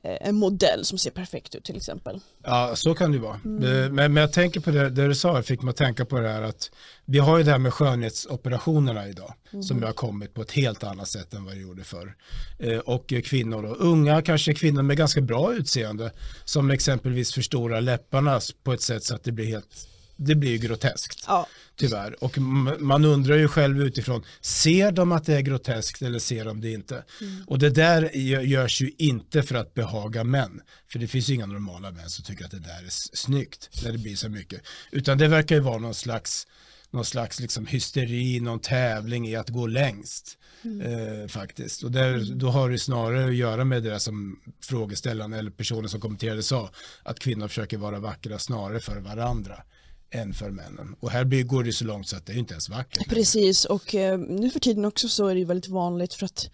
en 0.04 0.36
modell 0.36 0.86
som 0.86 0.98
ser 0.98 1.12
perfekt 1.12 1.56
ut 1.56 1.64
till 1.64 1.76
exempel. 1.78 2.20
Ja, 2.44 2.76
så 2.76 2.94
kan 2.94 3.12
det 3.12 3.18
vara. 3.20 3.40
Mm. 3.46 3.64
Eh, 3.64 3.92
Men, 3.92 4.14
men 4.14 4.16
jag 4.22 4.34
tänker 4.34 4.60
på 4.60 4.72
det, 4.72 4.90
det 4.90 5.08
du 5.08 5.16
sa, 5.16 5.42
fick 5.44 5.62
mig 5.62 5.70
att 5.70 5.78
tänka 5.78 6.06
på 6.06 6.20
det 6.20 6.30
här 6.30 6.42
att 6.42 6.72
vi 7.06 7.20
har 7.20 7.38
ju 7.38 7.44
det 7.44 7.52
här 7.52 7.58
med 7.60 7.74
skönhetsoperationerna 7.74 9.08
idag 9.08 9.34
Mm. 9.54 9.64
som 9.64 9.84
har 9.84 9.92
kommit 9.94 10.34
på 10.34 10.42
ett 10.42 10.52
helt 10.52 10.84
annat 10.84 11.08
sätt 11.08 11.34
än 11.34 11.46
vad 11.46 11.54
det 11.54 11.60
gjorde 11.62 11.84
förr. 11.84 12.16
Eh, 12.60 12.78
Och 12.80 13.14
eh, 13.14 13.22
kvinnor, 13.22 13.66
och 13.66 13.78
unga 13.86 14.22
kanske 14.22 14.54
kvinnor 14.54 14.82
med 14.82 14.98
ganska 14.98 15.22
bra 15.22 15.54
utseende 15.54 16.12
som 16.46 16.72
exempelvis 16.72 17.34
förstorar 17.34 17.82
läpparna 17.82 18.40
på 18.64 18.74
ett 18.74 18.82
sätt 18.82 19.04
så 19.04 19.16
att 19.16 19.24
det 19.24 19.32
blir 19.32 19.46
helt, 19.46 19.88
det 20.16 20.36
blir 20.36 20.58
groteskt. 20.58 21.24
Ja, 21.28 21.48
Tyvärr. 21.78 22.24
Och 22.24 22.38
man 22.80 23.06
undrar 23.06 23.36
ju 23.36 23.48
själv 23.48 23.82
utifrån, 23.82 24.24
ser 24.42 24.92
de 24.92 25.12
att 25.12 25.26
det 25.26 25.36
är 25.36 25.42
groteskt 25.42 26.02
eller 26.02 26.20
ser 26.20 26.46
de 26.46 26.62
det 26.62 26.72
inte? 26.72 27.04
Och 27.48 27.60
det 27.60 27.70
där 27.70 28.10
gö- 28.14 28.42
görs 28.42 28.82
ju 28.82 28.92
inte 28.98 29.44
för 29.44 29.56
att 29.56 29.74
behaga 29.74 30.24
män. 30.24 30.62
För 30.92 31.00
det 31.00 31.08
finns 31.08 31.30
ju 31.30 31.34
inga 31.34 31.46
normala 31.46 31.92
män 31.92 32.10
som 32.10 32.26
tycker 32.26 32.46
att 32.46 32.52
det 32.52 32.60
där 32.60 32.84
är 32.86 33.16
snyggt 33.16 33.70
när 33.84 33.92
det 33.92 33.98
blir 33.98 34.16
så 34.16 34.30
mycket. 34.30 34.62
Utan 34.92 35.18
det 35.18 35.28
verkar 35.28 35.56
ju 35.56 35.62
vara 35.62 35.78
någon 35.78 35.94
slags, 35.94 36.48
någon 36.92 37.06
slags 37.06 37.40
liksom 37.40 37.66
hysteri, 37.66 38.40
någon 38.40 38.60
tävling 38.60 39.28
i 39.28 39.36
att 39.36 39.50
gå 39.50 39.68
längst. 39.68 40.38
Eh, 40.84 41.28
faktiskt. 41.28 41.84
Och 41.84 41.92
där, 41.92 42.36
då 42.36 42.50
har 42.50 42.70
det 42.70 42.80
snarare 42.80 43.26
att 43.26 43.36
göra 43.36 43.64
med 43.64 43.84
det 43.84 44.00
som 44.00 44.40
frågeställaren 44.64 45.34
eller 45.34 45.52
personen 45.52 45.90
som 45.90 46.02
kommenterade 46.02 46.44
sa, 46.44 46.72
att 47.04 47.20
kvinnor 47.20 47.48
försöker 47.48 47.78
vara 47.78 48.00
vackra 48.00 48.40
snarare 48.40 48.80
för 48.80 49.00
varandra 49.00 49.64
än 50.12 50.34
för 50.34 50.50
männen. 50.50 50.96
Och 51.00 51.12
här 51.12 51.44
går 51.44 51.64
det 51.64 51.74
så 51.74 51.86
långt 51.86 52.08
så 52.08 52.16
att 52.16 52.26
det 52.26 52.34
är 52.34 52.38
inte 52.38 52.54
ens 52.54 52.70
vackert. 52.70 53.10
Precis, 53.10 53.66
och 53.66 53.96
eh, 53.96 54.20
nu 54.20 54.50
för 54.50 54.60
tiden 54.60 54.86
också 54.86 55.08
så 55.10 55.28
är 55.28 55.36
det 55.36 55.46
väldigt 55.46 55.72
vanligt 55.72 56.14
för 56.14 56.26
att 56.26 56.50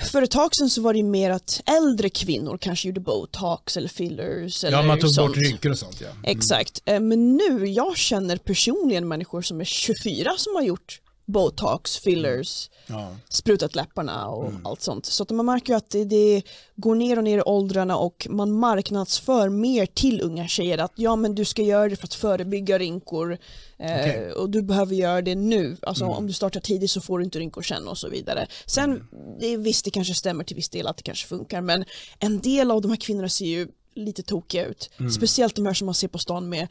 för 0.00 0.22
ett 0.22 0.30
tag 0.30 0.54
sedan 0.54 0.70
så 0.70 0.80
var 0.82 0.94
det 0.94 1.02
mer 1.02 1.30
att 1.30 1.62
äldre 1.66 2.10
kvinnor 2.10 2.58
kanske 2.58 2.88
gjorde 2.88 3.00
botox 3.00 3.76
eller 3.76 3.88
fillers 3.88 4.64
eller 4.64 4.76
Ja, 4.76 4.82
man 4.82 4.98
tog 5.00 5.10
sånt. 5.10 5.28
bort 5.34 5.36
rynkor 5.44 5.70
och 5.70 5.78
sånt 5.78 6.00
ja. 6.00 6.08
Exakt, 6.24 6.82
Eh, 6.84 7.00
men 7.00 7.36
nu, 7.36 7.66
jag 7.66 7.96
känner 7.96 8.36
personligen 8.36 9.08
människor 9.08 9.42
som 9.42 9.60
är 9.60 9.64
24 9.64 10.32
som 10.36 10.54
har 10.54 10.62
gjort 10.62 11.00
botox, 11.26 11.96
fillers, 11.96 12.70
ja. 12.86 13.16
sprutat 13.28 13.74
läpparna 13.74 14.28
och 14.28 14.52
allt 14.64 14.80
sånt. 14.80 15.06
Så 15.06 15.22
att 15.22 15.30
man 15.30 15.46
märker 15.46 15.72
ju 15.72 15.76
att 15.76 15.90
det, 15.90 16.04
det 16.04 16.42
går 16.76 16.94
ner 16.94 17.18
och 17.18 17.24
ner 17.24 17.38
i 17.38 17.42
åldrarna 17.42 17.96
och 17.96 18.26
man 18.30 18.52
marknadsför 18.52 19.48
mer 19.48 19.86
till 19.86 20.20
unga 20.22 20.48
tjejer 20.48 20.78
att 20.78 20.92
ja 20.94 21.16
men 21.16 21.34
du 21.34 21.44
ska 21.44 21.62
göra 21.62 21.88
det 21.88 21.96
för 21.96 22.06
att 22.06 22.14
förebygga 22.14 22.78
rynkor 22.78 23.38
eh, 23.78 24.00
Okej. 24.00 24.32
och 24.32 24.50
du 24.50 24.62
behöver 24.62 24.94
göra 24.94 25.22
det 25.22 25.34
nu. 25.34 25.76
Alltså 25.82 26.04
om 26.04 26.26
du 26.26 26.32
startar 26.32 26.60
tidigt 26.60 26.90
så 26.90 27.00
får 27.00 27.18
du 27.18 27.24
inte 27.24 27.38
rynkor 27.38 27.62
sen 27.62 27.88
och 27.88 27.98
så 27.98 28.08
vidare. 28.08 28.46
Sen, 28.66 29.08
det 29.40 29.46
är, 29.46 29.58
visst 29.58 29.84
det 29.84 29.90
kanske 29.90 30.14
stämmer 30.14 30.44
till 30.44 30.56
viss 30.56 30.68
del 30.68 30.86
att 30.86 30.96
det 30.96 31.02
kanske 31.02 31.26
funkar 31.26 31.60
men 31.60 31.84
en 32.18 32.40
del 32.40 32.70
av 32.70 32.82
de 32.82 32.90
här 32.90 32.98
kvinnorna 32.98 33.28
ser 33.28 33.46
ju 33.46 33.68
lite 33.94 34.22
tokiga 34.22 34.66
ut. 34.66 34.90
Speciellt 35.16 35.56
de 35.56 35.66
här 35.66 35.74
som 35.74 35.86
man 35.86 35.94
ser 35.94 36.08
på 36.08 36.18
stan 36.18 36.48
med 36.48 36.68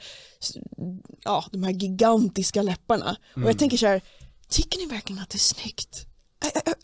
ja, 1.24 1.46
de 1.52 1.64
här 1.64 1.72
gigantiska 1.72 2.62
läpparna. 2.62 3.18
Och 3.36 3.42
jag 3.42 3.60
tänker 3.60 3.78
så 3.78 3.88
här, 3.88 4.02
tycker 4.50 4.78
ni 4.78 4.86
verkligen 4.86 5.22
att 5.22 5.30
det 5.30 5.36
är 5.38 5.40
snyggt? 5.40 6.06
Jag, 6.40 6.52
jag, 6.66 6.75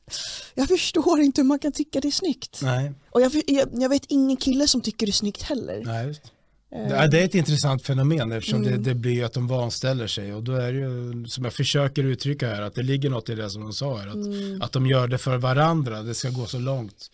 jag 0.55 0.67
förstår 0.67 1.19
inte 1.19 1.41
hur 1.41 1.47
man 1.47 1.59
kan 1.59 1.71
tycka 1.71 2.01
det 2.01 2.07
är 2.07 2.11
snyggt. 2.11 2.59
Nej, 2.61 2.91
Och 3.11 3.21
jag, 3.21 3.31
jag, 3.47 3.69
jag 3.81 3.89
vet 3.89 4.05
ingen 4.07 4.37
kille 4.37 4.67
som 4.67 4.81
tycker 4.81 5.05
det 5.05 5.09
är 5.09 5.13
snyggt 5.13 5.41
heller. 5.41 5.81
nej 5.85 6.07
just. 6.07 6.21
Ja, 6.89 7.07
det 7.07 7.19
är 7.21 7.25
ett 7.25 7.35
intressant 7.35 7.81
fenomen 7.83 8.31
eftersom 8.31 8.61
Mm. 8.63 8.71
det, 8.83 8.89
det 8.89 8.95
blir 8.95 9.25
att 9.25 9.33
de 9.33 9.47
vanställer 9.47 10.07
sig 10.07 10.33
och 10.33 10.43
då 10.43 10.51
är 10.51 10.73
det 10.73 10.79
ju 10.79 11.25
som 11.27 11.43
jag 11.43 11.53
försöker 11.53 12.03
uttrycka 12.03 12.47
här 12.55 12.61
att 12.61 12.75
det 12.75 12.83
ligger 12.83 13.09
något 13.09 13.29
i 13.29 13.35
det 13.35 13.49
som 13.49 13.61
de 13.61 13.73
sa 13.73 13.97
här 13.97 14.07
att, 14.07 14.13
Mm. 14.15 14.61
att 14.61 14.71
de 14.71 14.87
gör 14.87 15.07
det 15.07 15.17
för 15.17 15.37
varandra, 15.37 16.01
det 16.01 16.13
ska 16.15 16.29
gå 16.29 16.45
så 16.45 16.59
långt. 16.59 17.11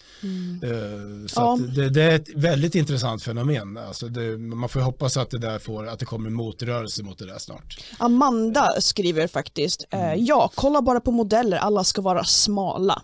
Eh, 0.63 1.27
så 1.27 1.41
Ja. 1.41 1.59
det, 1.75 1.89
det 1.89 2.01
är 2.03 2.15
ett 2.15 2.29
väldigt 2.35 2.75
intressant 2.75 3.23
fenomen. 3.23 3.77
Alltså 3.77 4.07
det, 4.07 4.37
man 4.37 4.69
får 4.69 4.79
hoppas 4.79 5.17
att 5.17 5.29
det 5.29 5.37
där 5.39 5.59
får, 5.59 5.87
att 5.87 5.99
det 5.99 6.05
kommer 6.05 6.29
motrörelse 6.29 7.03
mot 7.03 7.17
det 7.19 7.25
där 7.25 7.37
snart. 7.39 7.77
Amanda 7.97 8.69
skriver 8.79 9.27
faktiskt, 9.27 9.85
eh, 9.89 10.13
ja, 10.13 10.51
kolla 10.55 10.81
bara 10.81 10.99
på 10.99 11.11
modeller, 11.11 11.57
alla 11.57 11.83
ska 11.83 12.01
vara 12.01 12.23
smala. 12.23 13.01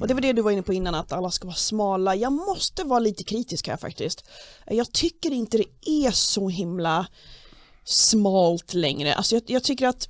Och 0.00 0.08
det 0.08 0.14
var 0.14 0.20
det 0.20 0.32
du 0.32 0.42
var 0.42 0.50
inne 0.50 0.62
på 0.62 0.72
innan, 0.72 0.94
att 0.94 1.12
alla 1.12 1.30
ska 1.30 1.46
vara 1.46 1.56
smala. 1.56 2.14
Jag 2.14 2.32
måste 2.32 2.84
vara 2.84 2.98
lite 2.98 3.24
kritisk 3.24 3.68
här 3.68 3.76
faktiskt. 3.76 4.24
Jag 4.66 4.92
tycker 4.92 5.30
inte 5.30 5.58
det 5.58 5.90
är 6.06 6.10
så 6.10 6.48
himla 6.48 7.06
smalt 7.84 8.74
längre. 8.74 9.14
Alltså 9.14 9.34
jag, 9.34 9.42
jag 9.46 9.62
tycker 9.62 9.88
att 9.88 10.08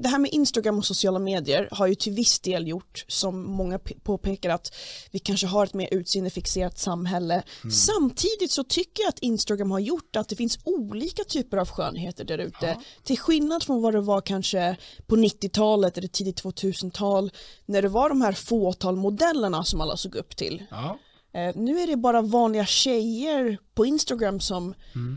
det 0.00 0.08
här 0.08 0.18
med 0.18 0.30
Instagram 0.32 0.78
och 0.78 0.86
sociala 0.86 1.18
medier 1.18 1.68
har 1.70 1.86
ju 1.86 1.94
till 1.94 2.12
viss 2.12 2.40
del 2.40 2.68
gjort 2.68 3.04
som 3.08 3.42
många 3.42 3.78
påpekar 3.78 4.50
att 4.50 4.74
vi 5.10 5.18
kanske 5.18 5.46
har 5.46 5.64
ett 5.66 5.74
mer 5.74 5.88
utseendefixerat 5.90 6.78
samhälle. 6.78 7.42
Samtidigt 7.72 8.50
så 8.50 8.64
tycker 8.64 9.02
jag 9.02 9.08
att 9.08 9.18
Instagram 9.18 9.70
har 9.70 9.78
gjort 9.78 10.16
att 10.16 10.28
det 10.28 10.36
finns 10.36 10.58
olika 10.64 11.24
typer 11.24 11.56
av 11.56 11.68
skönheter 11.68 12.24
där 12.24 12.38
ute. 12.38 12.76
Till 13.04 13.18
skillnad 13.18 13.62
från 13.62 13.82
vad 13.82 13.94
det 13.94 14.00
var 14.00 14.20
kanske 14.20 14.76
på 15.06 15.16
90-talet 15.16 15.98
eller 15.98 16.08
tidigt 16.08 16.42
2000-tal 16.42 17.30
när 17.66 17.82
det 17.82 17.88
var 17.88 18.08
de 18.08 18.20
här 18.20 18.32
fåtal 18.32 18.96
modellerna 18.96 19.64
som 19.64 19.80
alla 19.80 19.96
såg 19.96 20.14
upp 20.14 20.36
till. 20.36 20.64
Ja. 20.70 20.98
Eh, 21.32 21.56
nu 21.56 21.80
är 21.80 21.86
det 21.86 21.96
bara 21.96 22.22
vanliga 22.22 22.66
tjejer 22.66 23.58
på 23.74 23.86
Instagram 23.86 24.40
som 24.40 24.74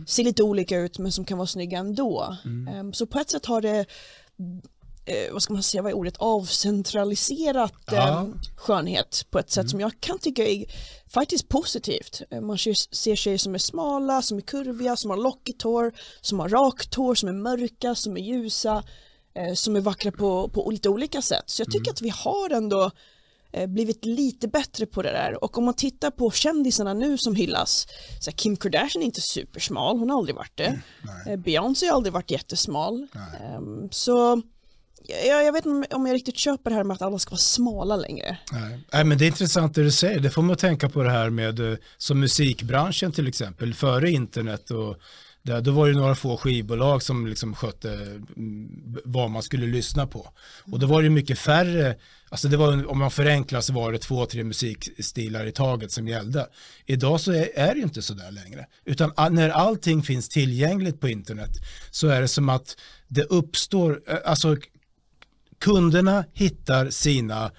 ser 0.08 0.24
lite 0.24 0.44
olika 0.44 0.78
ut 0.78 1.00
men 1.00 1.12
som 1.12 1.26
kan 1.26 1.38
vara 1.38 1.48
snygga 1.48 1.78
ändå. 1.78 2.38
Eh, 2.46 2.92
så 2.92 3.06
på 3.06 3.20
ett 3.20 3.30
sätt 3.30 3.46
har 3.46 3.62
det 3.62 3.86
eh, 5.06 5.34
vad 5.34 5.42
ska 5.44 5.54
man 5.54 5.64
säga, 5.64 5.82
vad 5.82 5.92
är 5.92 5.96
ordet, 5.96 6.16
avcentraliserat 6.18 7.74
Ja. 7.92 8.10
eh, 8.10 8.28
skönhet 8.56 9.26
på 9.30 9.40
ett 9.40 9.52
sätt 9.52 9.70
som 9.70 9.80
jag 9.80 9.92
kan 10.00 10.20
tycka 10.20 10.48
är 10.48 10.66
faktiskt 11.14 11.50
positivt. 11.50 12.22
Eh, 12.30 12.42
Man 12.42 12.58
ser, 12.58 13.16
tjejer 13.16 13.38
som 13.38 13.54
är 13.56 13.60
smala, 13.60 14.22
som 14.22 14.38
är 14.38 14.42
kurviga, 14.42 14.96
som 14.96 15.10
har 15.10 15.18
lockigt 15.18 15.62
hår, 15.62 15.94
som 16.22 16.40
har 16.40 16.50
rakt 16.50 16.96
hår, 16.96 17.16
som 17.16 17.30
är 17.30 17.34
mörka, 17.34 17.96
som 17.96 18.18
är 18.18 18.22
ljusa, 18.22 18.84
eh, 19.36 19.54
som 19.54 19.76
är 19.76 19.82
vackra 19.82 20.12
på, 20.12 20.50
på 20.50 20.72
lite 20.72 20.90
olika 20.90 21.22
sätt. 21.22 21.44
Så 21.46 21.62
jag 21.62 21.72
tycker 21.72 21.92
att 21.92 22.02
vi 22.02 22.10
har 22.10 22.50
ändå 22.50 22.92
blivit 23.68 24.06
lite 24.06 24.48
bättre 24.48 24.86
på 24.86 25.02
det 25.02 25.12
där 25.12 25.44
och 25.44 25.58
om 25.58 25.66
man 25.66 25.74
tittar 25.74 26.12
på 26.12 26.32
kändisarna 26.32 26.94
nu 26.94 27.18
som 27.18 27.36
hyllas 27.36 27.88
så 28.20 28.32
Kim 28.32 28.56
Kardashian 28.56 29.02
är 29.02 29.06
inte 29.06 29.22
supersmal, 29.22 30.00
hon 30.00 30.10
har 30.10 30.18
aldrig 30.18 30.36
varit 30.36 30.58
det. 30.58 30.82
Eh, 31.28 31.40
Beyoncé 31.40 31.88
har 31.88 31.96
aldrig 31.96 32.14
varit 32.14 32.32
jättesmal. 32.32 33.08
Ehm, 33.42 33.90
så 33.92 34.42
jag, 35.08 35.46
jag 35.46 35.54
vet 35.54 35.66
inte 35.66 35.96
om 35.96 36.06
jag 36.06 36.14
riktigt 36.14 36.38
köper 36.38 36.70
det 36.70 36.76
här 36.76 36.84
med 36.84 36.96
att 36.96 37.02
alla 37.02 37.20
ska 37.20 37.32
vara 37.32 37.38
smala 37.38 37.96
längre. 37.96 38.38
Nej. 38.52 38.80
Nej, 38.94 39.04
men 39.04 39.18
det 39.18 39.26
är 39.26 39.28
intressant 39.28 39.76
det 39.76 39.84
du 39.84 39.92
säger. 39.92 40.20
Det 40.20 40.30
får 40.30 40.42
man 40.42 40.56
tänka 40.56 40.90
på 40.90 41.04
det 41.04 41.12
här 41.12 41.30
med 41.30 41.72
eh, 41.72 41.78
som 41.98 42.20
musikbranschen 42.20 43.12
till 43.12 43.28
exempel. 43.28 43.74
Före 43.74 44.12
internet 44.12 44.72
och 44.72 44.98
där, 45.44 45.62
då 45.62 45.72
var 45.72 45.88
det 45.88 45.94
några 45.94 46.16
få 46.16 46.38
skivbolag 46.38 47.04
som 47.04 47.28
liksom 47.28 47.56
skötte 47.56 47.94
mm, 47.94 48.98
vad 49.06 49.30
man 49.30 49.44
skulle 49.44 49.66
lyssna 49.68 50.08
på. 50.08 50.30
Och 50.72 50.80
då 50.80 50.88
var 50.88 51.04
det 51.04 51.10
mycket 51.10 51.40
färre, 51.40 51.96
alltså 52.30 52.48
det 52.48 52.58
var, 52.58 52.92
om 52.92 53.00
man 53.00 53.12
förenklar 53.12 53.62
så 53.62 53.74
var 53.74 53.92
det 53.92 53.98
två, 53.98 54.26
tre 54.26 54.44
musikstilar 54.44 55.46
i 55.46 55.52
taget 55.52 55.92
som 55.92 56.08
gällde. 56.08 56.48
Idag 56.86 57.22
så 57.22 57.32
är, 57.32 57.50
är 57.56 57.76
det 57.76 57.82
inte 57.82 58.02
så 58.02 58.14
där 58.14 58.32
längre. 58.32 58.66
Utan 58.86 59.12
när 59.32 59.50
allting 59.50 60.04
finns 60.04 60.30
tillgängligt 60.30 61.00
på 61.00 61.08
internet 61.08 61.52
så 61.92 62.08
är 62.08 62.22
det 62.22 62.28
som 62.28 62.50
att 62.50 62.78
det 63.08 63.24
uppstår, 63.24 64.02
eh, 64.08 64.18
alltså 64.26 64.58
kunderna 65.60 66.26
hittar 66.34 66.90
sina 66.90 67.52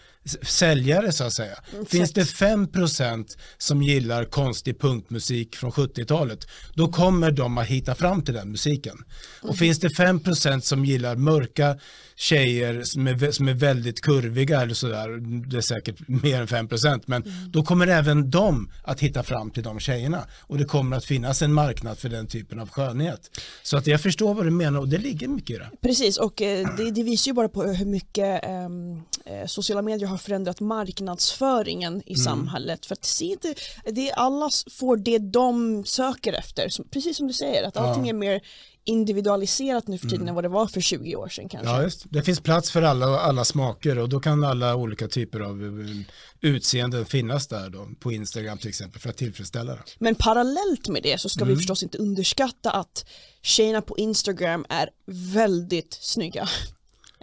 säljare 0.43 1.13
så 1.13 1.25
att 1.25 1.33
säga. 1.33 1.59
Finns 1.89 2.13
det 2.13 2.23
5% 2.23 3.37
som 3.59 3.83
gillar 3.83 4.25
konstig 4.25 4.81
punkmusik 4.81 5.57
från 5.57 5.71
70-talet, 5.71 6.47
då 6.75 6.89
kommer 6.89 7.31
de 7.31 7.59
att 7.59 7.67
hitta 7.67 7.95
fram 7.95 8.23
till 8.23 8.35
den 8.35 8.51
musiken. 8.51 8.97
Och 9.43 9.57
finns 9.57 9.79
det 9.79 9.89
5% 9.89 10.61
som 10.61 10.85
gillar 10.85 11.17
mörka 11.17 11.77
tjejer 12.17 12.83
som 12.83 13.07
är, 13.07 13.31
som 13.31 13.49
är 13.49 13.55
väldigt 13.55 14.01
kurviga 14.01 14.63
eller 14.63 14.75
sådär, 14.75 15.09
det 15.51 15.57
är 15.57 15.61
säkert 15.61 16.09
mer 16.09 16.41
än 16.41 16.47
5%, 16.47 17.03
men 17.07 17.25
då 17.53 17.63
kommer 17.63 17.87
även 17.87 18.31
de 18.31 18.71
att 18.83 19.01
hitta 19.01 19.23
fram 19.23 19.51
till 19.51 19.63
de 19.63 19.81
tjejerna. 19.81 20.27
Och 20.41 20.59
det 20.59 20.65
kommer 20.65 20.97
att 20.97 21.05
finnas 21.05 21.43
en 21.43 21.53
marknad 21.53 21.99
för 21.99 22.09
den 22.09 22.27
typen 22.27 22.61
av 22.61 22.71
skönhet. 22.71 23.41
Så 23.63 23.77
att 23.77 23.87
jag 23.87 24.01
förstår 24.01 24.35
vad 24.35 24.47
du 24.47 24.51
menar 24.51 24.81
och 24.81 24.89
det 24.89 24.99
ligger 24.99 25.29
mycket 25.29 25.57
i 25.57 25.59
det. 25.59 25.71
Precis, 25.83 26.17
och 26.17 26.43
eh, 26.43 26.77
det, 26.77 26.91
det 26.91 27.03
visar 27.03 27.31
ju 27.31 27.35
bara 27.35 27.49
på 27.49 27.63
hur 27.63 27.87
mycket 27.87 28.45
ehm, 28.45 29.03
eh, 29.27 29.47
sociala 29.47 29.83
medier 29.83 30.09
har 30.09 30.14
förändrat 30.19 30.61
marknadsföringen 30.61 32.03
i 32.07 32.15
samhället. 32.15 32.87
För 32.87 32.93
att 32.95 33.05
se 33.05 33.25
inte, 33.25 33.55
det, 33.85 34.13
alla 34.13 34.47
s- 34.47 34.65
får 34.71 34.97
det 34.97 35.19
de 35.19 35.85
söker 35.85 36.33
efter, 36.33 36.69
som, 36.69 36.89
precis 36.89 37.17
som 37.17 37.27
du 37.27 37.33
säger, 37.33 37.63
att 37.65 37.77
allting 37.77 38.09
är 38.09 38.13
mer 38.13 38.41
individualiserat 38.87 39.87
nu 39.89 39.99
för 39.99 40.09
tiden 40.09 40.29
än 40.29 40.35
vad 40.35 40.45
det 40.45 40.49
var 40.49 40.67
för 40.67 40.81
20 40.81 41.17
år 41.17 41.29
sedan 41.29 41.49
kanske. 41.49 41.71
Ja, 41.73 41.83
just. 41.83 42.05
Det 42.11 42.23
finns 42.23 42.41
plats 42.41 42.71
för 42.71 42.83
alla, 42.83 43.07
alla 43.21 43.45
smaker 43.45 43.99
och 43.99 44.09
då 44.09 44.21
kan 44.21 44.45
alla 44.45 44.77
olika 44.77 45.09
typer 45.09 45.41
av 45.41 45.63
eh, 45.65 46.49
utseenden 46.51 47.07
finnas 47.07 47.47
där 47.47 47.71
då, 47.71 47.89
på 48.01 48.13
Instagram 48.13 48.59
till 48.59 48.69
exempel 48.69 49.01
för 49.01 49.11
att 49.11 49.17
tillfredsställa 49.17 49.73
det. 49.73 49.83
Men 49.99 50.15
parallellt 50.15 50.89
med 50.89 51.03
det 51.03 51.21
så 51.21 51.29
ska 51.29 51.45
vi 51.45 51.57
förstås 51.57 51.83
inte 51.83 51.99
underskatta 51.99 52.71
att 52.71 53.07
tjejerna 53.43 53.83
på 53.83 53.99
Instagram 53.99 54.65
är 54.69 54.91
väldigt 55.07 55.99
snygga. 56.01 56.49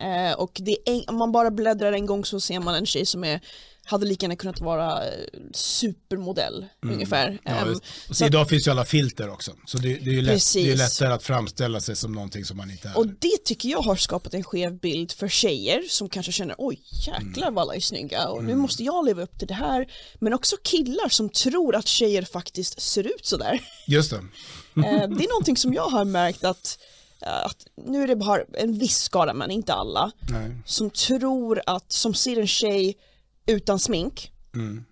Eh, 0.02 0.34
och 0.34 0.52
det 0.62 0.78
en, 0.86 1.04
om 1.08 1.16
man 1.16 1.32
bara 1.32 1.52
bläddrar 1.52 1.94
en 1.94 2.06
gång 2.06 2.26
så 2.26 2.40
ser 2.40 2.60
man 2.60 2.76
en 2.76 2.86
tjej 2.86 3.06
som 3.06 3.24
är 3.24 3.40
hade 3.84 4.06
lika 4.06 4.24
gärna 4.24 4.36
kunnat 4.36 4.60
vara 4.62 5.06
eh, 5.08 5.12
supermodell 5.54 6.66
ungefär. 6.86 7.40
Ja, 7.44 7.52
Ehm, 7.52 7.70
och 7.74 7.76
så 8.08 8.14
så 8.14 8.24
att- 8.26 8.30
idag 8.30 8.50
finns 8.50 8.68
ju 8.68 8.72
alla 8.72 8.86
filter 8.86 9.30
också, 9.30 9.52
så 9.66 9.78
det, 9.78 9.88
det, 9.94 10.10
är 10.10 10.14
ju 10.14 10.22
lätt, 10.22 10.54
det 10.54 10.72
är 10.72 10.76
lättare 10.76 11.14
att 11.14 11.24
framställa 11.24 11.82
sig 11.82 11.96
som 11.96 12.12
någonting 12.12 12.46
som 12.46 12.58
man 12.58 12.72
inte 12.72 12.88
är. 12.88 12.98
och 12.98 13.08
det 13.08 13.38
tycker 13.46 13.70
jag 13.70 13.82
har 13.82 13.96
skapat 13.96 14.34
en 14.34 14.44
skev 14.44 14.80
bild 14.80 15.12
för 15.12 15.28
tjejer 15.28 15.82
som 15.90 16.10
kanske 16.10 16.32
känner 16.32 16.56
oj 16.58 16.80
jäklar 17.08 17.44
Mm. 17.44 17.54
vad 17.54 17.62
alla 17.62 17.76
är 17.76 17.80
snygga 17.80 18.28
och 18.28 18.44
nu 18.44 18.56
måste 18.56 18.84
jag 18.84 19.06
leva 19.06 19.22
upp 19.24 19.40
till 19.40 19.48
det 19.48 19.54
här. 19.54 19.88
Men 20.20 20.34
också 20.34 20.56
killar 20.64 21.10
som 21.10 21.30
tror 21.30 21.76
att 21.76 21.88
tjejer 21.88 22.22
faktiskt 22.24 22.82
ser 22.82 23.04
ut 23.04 23.26
sådär. 23.26 23.62
Just 23.88 24.10
det. 24.12 24.18
Eh, 24.18 24.84
det 25.10 25.24
är 25.26 25.30
någonting 25.30 25.58
som 25.58 25.74
jag 25.74 25.88
har 25.90 26.06
märkt 26.06 26.44
att, 26.44 26.78
att 27.22 27.68
nu 27.86 28.04
är 28.04 28.08
det 28.08 28.16
bara 28.16 28.42
en 28.54 28.78
viss 28.80 28.98
skara 28.98 29.34
men 29.34 29.52
inte 29.52 29.74
alla 29.74 30.12
Nej. 30.30 30.52
som 30.66 30.90
tror 30.90 31.62
att, 31.66 31.92
som 31.92 32.14
ser 32.14 32.40
en 32.40 32.48
tjej 32.48 32.98
utan 33.46 33.80
smink 33.80 34.32
Mm. 34.56 34.84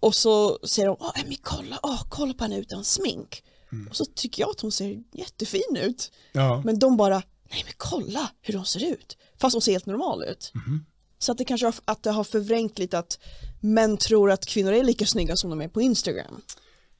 och 0.00 0.14
så 0.14 0.58
säger 0.62 0.88
de, 0.88 0.96
åh 1.00 1.20
Emmy 1.20 1.36
kolla, 1.42 1.78
åh, 1.82 2.02
kolla 2.08 2.34
på 2.34 2.44
henne 2.44 2.58
utan 2.58 2.84
smink. 2.84 3.42
Mm. 3.72 3.88
Och 3.88 3.96
så 3.96 4.04
tycker 4.04 4.42
jag 4.42 4.50
att 4.50 4.60
hon 4.60 4.72
ser 4.72 5.02
jättefin 5.12 5.76
ut. 5.80 6.12
Ja. 6.32 6.62
Men 6.64 6.78
de 6.78 6.96
bara, 6.96 7.22
nej 7.50 7.62
men 7.64 7.72
kolla 7.76 8.30
hur 8.42 8.54
hon 8.54 8.66
ser 8.66 8.92
ut. 8.92 9.16
Fast 9.40 9.54
hon 9.54 9.62
ser 9.62 9.72
helt 9.72 9.86
normal 9.86 10.24
ut. 10.24 10.50
Mhm. 10.54 10.84
Så 11.18 11.32
att 11.32 11.38
det 11.38 11.44
kanske 11.44 11.66
har, 11.66 11.74
att 11.84 12.02
det 12.02 12.10
har 12.10 12.24
förvrängt 12.24 12.78
lite 12.78 12.98
att 12.98 13.18
män 13.60 13.96
tror 13.96 14.30
att 14.30 14.46
kvinnor 14.46 14.72
är 14.72 14.84
lika 14.84 15.06
snygga 15.06 15.36
som 15.36 15.50
de 15.50 15.60
är 15.60 15.68
på 15.68 15.80
Instagram. 15.80 16.40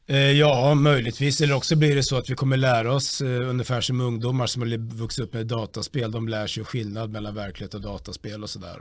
Eh, 0.07 0.19
ja, 0.19 0.75
möjligtvis. 0.75 1.41
Eller 1.41 1.55
också 1.55 1.77
blir 1.77 1.97
det 1.97 2.03
så 2.03 2.17
att 2.17 2.31
vi 2.31 2.35
kommer 2.35 2.57
lära 2.57 2.93
oss 2.93 3.21
eh, 3.21 3.49
ungefär 3.49 3.81
som 3.81 4.01
ungdomar 4.01 4.47
som 4.47 4.63
har 4.63 4.97
vuxit 4.97 5.25
upp 5.25 5.33
med 5.33 5.47
dataspel. 5.47 6.11
De 6.13 6.29
lär 6.29 6.47
sig 6.47 6.65
skillnad 6.65 7.11
mellan 7.11 7.35
verklighet 7.35 7.75
och 7.75 7.81
dataspel 7.81 8.43
och 8.43 8.51
sådär. 8.51 8.79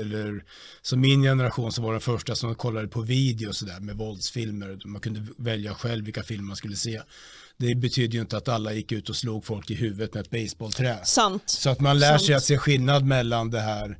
Eller 0.00 0.44
som 0.82 1.00
min 1.00 1.22
generation 1.22 1.72
så 1.72 1.82
var 1.82 1.92
den 1.92 2.00
första 2.00 2.34
som 2.34 2.54
kollade 2.54 2.88
på 2.88 3.00
video 3.00 3.48
och 3.48 3.56
sådär 3.56 3.80
med 3.80 3.96
våldsfilmer. 3.96 4.78
Man 4.84 5.00
kunde 5.00 5.26
välja 5.36 5.74
själv 5.74 6.04
vilka 6.04 6.22
filmer 6.22 6.44
man 6.44 6.56
skulle 6.56 6.76
se. 6.76 7.00
Det 7.56 7.74
betyder 7.74 8.14
ju 8.14 8.20
inte 8.20 8.36
att 8.36 8.48
alla 8.48 8.72
gick 8.72 8.92
ut 8.92 9.08
och 9.08 9.16
slog 9.16 9.44
folk 9.44 9.70
i 9.70 9.74
huvudet 9.74 10.14
med 10.14 10.20
ett 10.20 10.30
baseballträ. 10.30 11.04
Sant. 11.04 11.42
Så 11.46 11.70
att 11.70 11.80
man 11.80 11.98
lär 11.98 12.18
sig 12.18 12.26
Sant. 12.26 12.36
att 12.36 12.44
se 12.44 12.58
skillnad 12.58 13.04
mellan 13.04 13.50
det 13.50 13.60
här, 13.60 13.98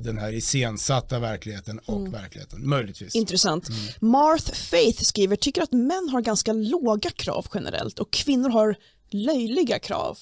den 0.00 0.18
här 0.18 0.32
iscensatta 0.32 1.18
verkligheten 1.18 1.78
och 1.78 2.14
verkligheten. 2.14 2.68
Möjligtvis. 2.68 3.14
Intressant. 3.14 3.68
Marth 4.00 4.52
Faith 4.52 5.02
skriver, 5.02 5.36
tycker 5.36 5.62
att 5.62 5.72
män 5.72 6.08
har 6.12 6.20
ganska 6.20 6.52
låga 6.52 7.10
krav 7.10 7.46
generellt 7.54 7.98
och 7.98 8.10
kvinnor 8.10 8.48
har 8.48 8.76
löjliga 9.10 9.78
krav. 9.78 10.18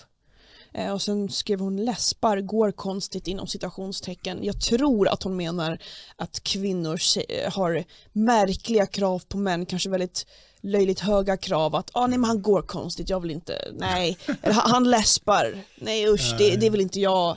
Eh, 0.74 0.92
och 0.92 1.02
sen 1.02 1.28
skrev 1.28 1.60
hon 1.60 1.84
läspar 1.84 2.40
går 2.40 2.72
konstigt 2.72 3.28
inom 3.28 3.46
citationstecken. 3.46 4.38
Jag 4.42 4.60
tror 4.60 5.08
att 5.08 5.22
hon 5.22 5.36
menar 5.36 5.78
att 6.16 6.42
kvinnor 6.42 6.96
se- 6.96 7.48
har 7.52 7.84
märkliga 8.12 8.86
krav 8.86 9.22
på 9.28 9.38
män, 9.38 9.66
kanske 9.66 9.90
väldigt 9.90 10.26
löjligt 10.60 11.00
höga 11.00 11.36
krav 11.36 11.74
att 11.74 11.90
ah, 11.92 12.06
nej 12.06 12.18
men 12.18 12.28
han 12.28 12.42
går 12.42 12.62
konstigt, 12.62 13.10
jag 13.10 13.20
vill 13.20 13.30
inte, 13.30 13.72
nej, 13.72 14.18
Eller, 14.42 14.54
han 14.54 14.90
läspar, 14.90 15.58
nej 15.76 16.08
usch, 16.08 16.34
det, 16.38 16.56
det 16.56 16.70
vill 16.70 16.80
inte 16.80 17.00
jag 17.00 17.36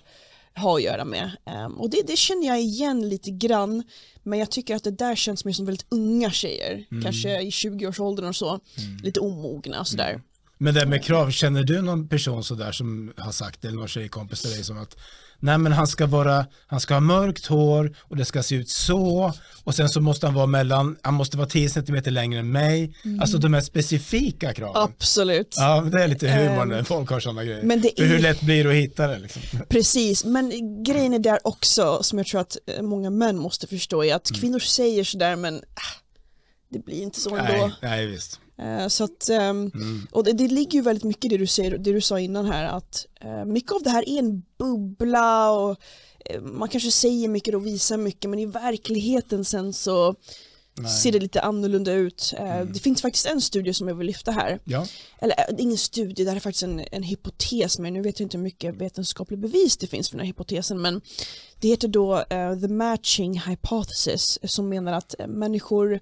ha 0.56 0.76
att 0.76 0.84
göra 0.84 1.06
med. 1.06 1.32
Ehm, 1.46 1.74
och 1.74 1.90
det, 1.90 2.08
det 2.08 2.18
känner 2.18 2.48
jag 2.48 2.62
igen 2.62 3.10
lite 3.10 3.32
grann, 3.32 3.84
men 4.24 4.40
jag 4.40 4.52
tycker 4.52 4.76
att 4.76 4.84
det 4.84 4.92
där 4.92 5.16
känns 5.16 5.46
mer 5.46 5.54
som 5.54 5.66
väldigt 5.66 5.86
unga 5.90 6.32
tjejer, 6.32 6.86
kanske 7.04 7.42
i 7.42 7.50
20-årsåldern 7.50 8.26
och 8.26 8.36
så, 8.36 8.60
lite 9.04 9.20
omogna 9.20 9.80
och 9.80 9.88
sådär. 9.88 10.22
Men 10.58 10.74
det 10.74 10.86
med 10.86 11.04
krav, 11.04 11.32
känner 11.32 11.64
du 11.64 11.82
någon 11.82 12.08
person 12.08 12.44
sådär 12.44 12.72
som 12.72 13.14
har 13.18 13.32
sagt, 13.32 13.66
eller 13.66 13.78
någon 13.78 13.88
tjejkompis 13.88 14.42
till 14.42 14.52
dig 14.52 14.64
som 14.64 14.78
att 14.78 14.98
nej 15.42 15.58
men 15.58 15.72
han 15.72 15.88
ska 15.88 16.06
vara, 16.08 16.46
han 16.68 16.80
ska 16.80 16.94
ha 16.94 17.02
mörkt 17.02 17.46
hår 17.46 17.96
och 18.00 18.18
det 18.18 18.26
ska 18.26 18.44
se 18.44 18.56
ut 18.56 18.70
så 18.70 19.34
och 19.64 19.76
sen 19.76 19.90
så 19.90 20.02
måste 20.02 20.26
han 20.28 20.34
vara 20.36 20.46
mellan, 20.46 20.98
han 21.02 21.14
måste 21.14 21.38
vara 21.38 21.48
10 21.48 21.70
centimeter 21.70 22.12
längre 22.12 22.40
än 22.40 22.52
mig. 22.52 22.96
Alltså 23.22 23.38
de 23.38 23.54
här 23.54 23.62
specifika 23.62 24.54
kraven. 24.54 24.82
Absolut. 24.82 25.56
Ja, 25.58 25.82
det 25.82 26.04
är 26.04 26.08
lite 26.08 26.30
humor 26.30 26.66
när 26.66 26.84
folk 26.84 27.10
har 27.10 27.20
sådana 27.20 27.44
grejer. 27.44 27.64
men 27.64 27.82
det 27.82 27.92
För 27.98 28.06
hur 28.06 28.16
är- 28.16 28.20
lätt 28.20 28.42
blir 28.42 28.64
det 28.64 28.70
att 28.70 28.76
hitta 28.76 29.08
det 29.08 29.20
liksom? 29.20 29.42
Precis, 29.70 30.26
men 30.26 30.84
grejen 30.84 31.14
är 31.14 31.20
där 31.20 31.40
också 31.48 32.04
som 32.04 32.18
jag 32.18 32.28
tror 32.28 32.42
att 32.42 32.58
eh, 32.78 32.82
många 32.82 33.10
män 33.10 33.38
måste 33.38 33.68
förstå 33.68 34.04
är 34.04 34.16
att 34.16 34.32
kvinnor 34.32 34.60
säger 34.60 35.04
sådär 35.04 35.36
men 35.36 35.56
ah, 35.58 36.02
det 36.70 36.86
blir 36.86 37.02
inte 37.02 37.20
så 37.20 37.36
ändå. 37.36 37.54
Nej, 37.54 37.72
nej 37.82 38.06
visst. 38.08 38.40
Eh, 38.62 38.88
Så 38.88 39.04
att, 39.04 39.30
ehm, 39.30 39.72
och 40.12 40.24
det, 40.24 40.34
det 40.34 40.48
ligger 40.48 40.74
ju 40.74 40.82
väldigt 40.82 41.04
mycket 41.04 41.26
i 41.26 41.28
det 41.28 41.38
du, 41.38 41.48
säger, 41.48 41.78
det 41.78 41.92
du 41.94 42.02
sa 42.02 42.20
innan 42.20 42.46
här 42.46 42.66
att 42.66 43.06
eh, 43.22 43.46
mycket 43.46 43.72
av 43.72 43.84
det 43.84 43.90
här 43.90 44.10
är 44.10 44.20
en 44.20 44.44
bubbla 44.58 45.52
och 45.52 45.76
eh, 46.26 46.42
man 46.42 46.70
kanske 46.70 46.92
säger 46.92 47.28
mycket 47.28 47.56
och 47.56 47.66
visar 47.66 47.98
mycket 47.98 48.30
men 48.30 48.40
i 48.40 48.46
verkligheten 48.46 49.46
sen 49.46 49.74
så 49.74 50.16
ser 51.02 51.12
det 51.12 51.20
lite 51.20 51.42
annorlunda 51.42 51.92
ut. 51.94 52.34
Eh, 52.38 52.52
Mm. 52.52 52.74
Det 52.74 52.80
finns 52.80 53.02
faktiskt 53.02 53.26
en 53.26 53.42
studie 53.42 53.74
som 53.74 53.88
jag 53.88 53.96
vill 53.96 54.08
lyfta 54.08 54.32
här. 54.32 54.60
Ja, 54.64 54.86
Eller 55.20 55.36
eh, 55.40 55.56
ingen 55.58 55.78
studie, 55.78 56.24
det 56.24 56.30
här 56.30 56.36
är 56.36 56.40
faktiskt 56.40 56.64
en, 56.64 56.86
en 56.92 57.04
hypotes, 57.04 57.80
men 57.80 57.94
nu 57.94 58.02
vet 58.02 58.20
jag 58.20 58.26
inte 58.26 58.38
hur 58.38 58.44
mycket 58.44 58.76
vetenskaplig 58.76 59.40
bevis 59.40 59.78
det 59.78 59.88
finns 59.88 60.10
för 60.10 60.18
den 60.18 60.26
här 60.26 60.28
hypotesen, 60.28 60.82
men 60.82 61.02
det 61.60 61.68
heter 61.68 61.88
då 61.88 62.18
eh, 62.30 62.60
the 62.60 62.68
matching 62.68 63.40
hypothesis, 63.40 64.40
som 64.44 64.70
menar 64.70 64.94
att 64.94 65.16
människor, 65.28 66.00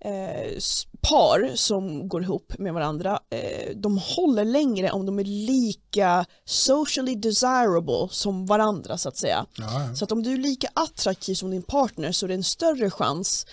eh, 0.00 0.58
par 1.00 1.50
som 1.54 2.08
går 2.08 2.22
ihop 2.22 2.52
med 2.58 2.74
varandra, 2.74 3.20
eh, 3.30 3.76
de 3.76 3.98
håller 3.98 4.44
längre 4.44 4.90
om 4.90 5.06
de 5.06 5.18
är 5.18 5.24
lika 5.24 6.24
socially 6.44 7.14
desirable 7.14 8.08
som 8.10 8.46
varandra 8.46 8.98
så 8.98 9.08
att 9.08 9.16
säga. 9.16 9.46
ja, 9.58 9.86
ja. 9.88 9.94
Så 9.94 10.04
att 10.04 10.12
om 10.12 10.22
du 10.22 10.32
är 10.32 10.38
lika 10.38 10.68
attraktiv 10.74 11.34
som 11.34 11.50
din 11.50 11.62
partner 11.62 12.12
så 12.12 12.26
är 12.26 12.28
det 12.28 12.34
en 12.34 12.44
större 12.44 12.90
chans 12.90 13.46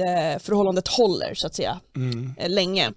eh, 0.00 0.38
förhållandet 0.38 0.88
håller 0.88 1.34
så 1.34 1.46
att 1.46 1.54
säga 1.54 1.80
Mm. 1.96 2.34
eh, 2.38 2.48
länge. 2.50 2.92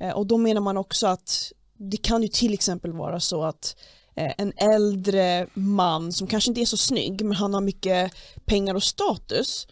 Eh, 0.00 0.10
och 0.10 0.26
då 0.26 0.36
menar 0.36 0.60
man 0.60 0.76
också 0.76 1.06
att 1.06 1.52
det 1.78 1.96
kan 1.96 2.22
ju 2.22 2.28
till 2.28 2.54
exempel 2.54 2.92
vara 2.92 3.20
så 3.20 3.44
att 3.44 3.76
eh, 4.16 4.32
en 4.38 4.52
äldre 4.56 5.46
man 5.54 6.12
som 6.12 6.26
kanske 6.26 6.50
inte 6.50 6.60
är 6.60 6.64
så 6.64 6.76
snygg 6.76 7.24
men 7.24 7.36
han 7.36 7.54
har 7.54 7.60
mycket 7.60 8.12
pengar 8.44 8.74
och 8.74 8.82
status 8.82 9.66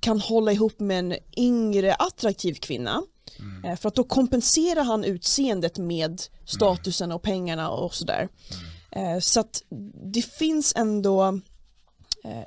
kan 0.00 0.20
hålla 0.20 0.52
ihop 0.52 0.80
med 0.80 0.98
en 0.98 1.14
yngre 1.36 1.94
attraktiv 1.94 2.54
kvinna 2.54 3.02
eh, 3.64 3.76
för 3.76 3.88
att 3.88 3.94
då 3.94 4.04
kompenserar 4.04 4.84
han 4.84 5.04
utseendet 5.04 5.78
med 5.78 6.22
statusen 6.44 7.12
och 7.12 7.22
pengarna 7.22 7.70
och 7.70 7.94
sådär. 7.94 8.28
Eh, 8.90 9.18
så 9.20 9.40
att 9.40 9.62
det 10.12 10.22
finns 10.22 10.72
ändå 10.76 11.40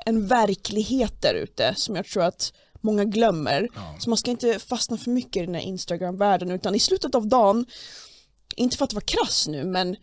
en 0.06 0.28
verklighet 0.28 1.22
där 1.22 1.34
ute 1.34 1.74
som 1.78 1.96
jag 1.96 2.06
tror 2.06 2.24
att 2.24 2.54
många 2.82 3.06
glömmer. 3.06 3.68
Ja. 3.76 3.96
Så 4.00 4.10
man 4.10 4.18
ska 4.18 4.32
inte 4.32 4.60
fastna 4.60 4.98
för 4.98 5.12
mycket 5.12 5.44
i 5.44 5.46
den 5.46 5.56
här 5.56 5.62
Instagram-världen 5.62 6.52
utan 6.52 6.76
i 6.76 6.80
slutet 6.80 7.16
av 7.16 7.28
dagen, 7.28 7.66
inte 8.56 8.78
för 8.78 8.86
att 8.86 8.94
vara 8.94 9.06
krass 9.06 9.48
nu, 9.48 9.64
men 9.64 9.96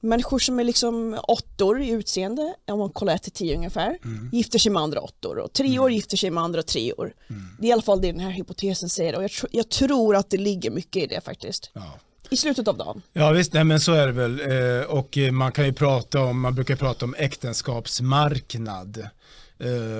människor 0.00 0.38
som 0.38 0.60
är 0.60 0.64
liksom 0.64 1.18
åttor 1.22 1.82
i 1.82 1.88
utseende, 1.88 2.54
om 2.66 2.78
man 2.78 2.90
kollar 2.90 3.14
1 3.14 3.22
till 3.22 3.32
10 3.32 3.56
ungefär, 3.56 3.98
gifter 4.32 4.58
sig 4.58 4.72
med 4.72 4.82
andra 4.82 5.00
åttor 5.00 5.38
och 5.38 5.52
treor 5.52 5.90
gifter 5.90 6.16
sig 6.16 6.30
med 6.30 6.42
andra 6.42 6.62
treor. 6.62 7.12
Det 7.58 7.66
är 7.66 7.68
i 7.68 7.72
alla 7.72 7.82
fall 7.82 8.00
det 8.00 8.12
den 8.12 8.20
här 8.20 8.30
hypotesen 8.30 8.88
säger 8.88 9.16
och 9.16 9.22
jag, 9.22 9.30
tro, 9.30 9.48
jag 9.52 9.68
tror 9.68 10.16
att 10.16 10.30
det 10.30 10.36
ligger 10.36 10.70
mycket 10.70 11.02
i 11.02 11.06
det 11.06 11.20
faktiskt. 11.20 11.70
Ja. 11.72 11.98
I 12.30 12.36
slutet 12.36 12.68
av 12.68 12.76
dagen. 12.76 13.02
Ja 13.12 13.30
visst, 13.30 13.52
nej 13.52 13.64
men 13.64 13.80
så 13.80 13.92
är 13.92 14.06
det 14.06 14.12
väl. 14.12 14.40
Eh, 14.40 14.84
och 14.84 15.18
eh, 15.18 15.32
man 15.32 15.52
kan 15.52 15.66
ju 15.66 15.72
prata 15.72 16.20
om, 16.20 16.40
man 16.40 16.54
brukar 16.54 16.76
prata 16.76 17.04
om 17.04 17.14
äktenskapsmarknad 17.18 19.08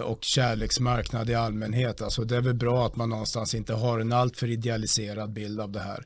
och 0.05 0.25
kärleksmarknad 0.25 1.31
i 1.31 1.35
allmänhet. 1.35 2.03
Alltså 2.03 2.25
det 2.25 2.37
är 2.37 2.41
väl 2.41 2.55
bra 2.55 2.87
att 2.87 2.97
man 2.97 3.09
någonstans 3.11 3.55
inte 3.55 3.75
har 3.75 4.01
en 4.01 4.13
alltför 4.13 4.51
idealiserad 4.51 5.33
bild 5.33 5.61
av 5.61 5.73
det 5.73 5.81
här. 5.81 6.05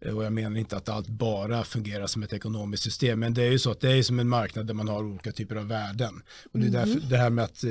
Eh, 0.00 0.16
Och 0.16 0.24
jag 0.24 0.32
menar 0.32 0.58
inte 0.58 0.76
att 0.76 0.88
allt 0.88 1.08
bara 1.08 1.64
fungerar 1.64 2.06
som 2.06 2.22
ett 2.22 2.32
ekonomiskt 2.32 2.82
system, 2.82 3.20
men 3.20 3.34
det 3.34 3.42
är 3.42 3.50
ju 3.50 3.58
så 3.58 3.70
att 3.70 3.80
det 3.80 3.92
är 3.92 4.02
som 4.02 4.20
en 4.20 4.28
marknad 4.28 4.66
där 4.66 4.74
man 4.74 4.88
har 4.88 5.04
olika 5.04 5.32
typer 5.32 5.56
av 5.56 5.68
värden. 5.68 6.22
Och 6.52 6.58
det 6.58 6.66
är 6.66 6.70
därför 6.70 7.00
det 7.10 7.16
här 7.16 7.30
med 7.30 7.44
att 7.44 7.64
eh, 7.64 7.70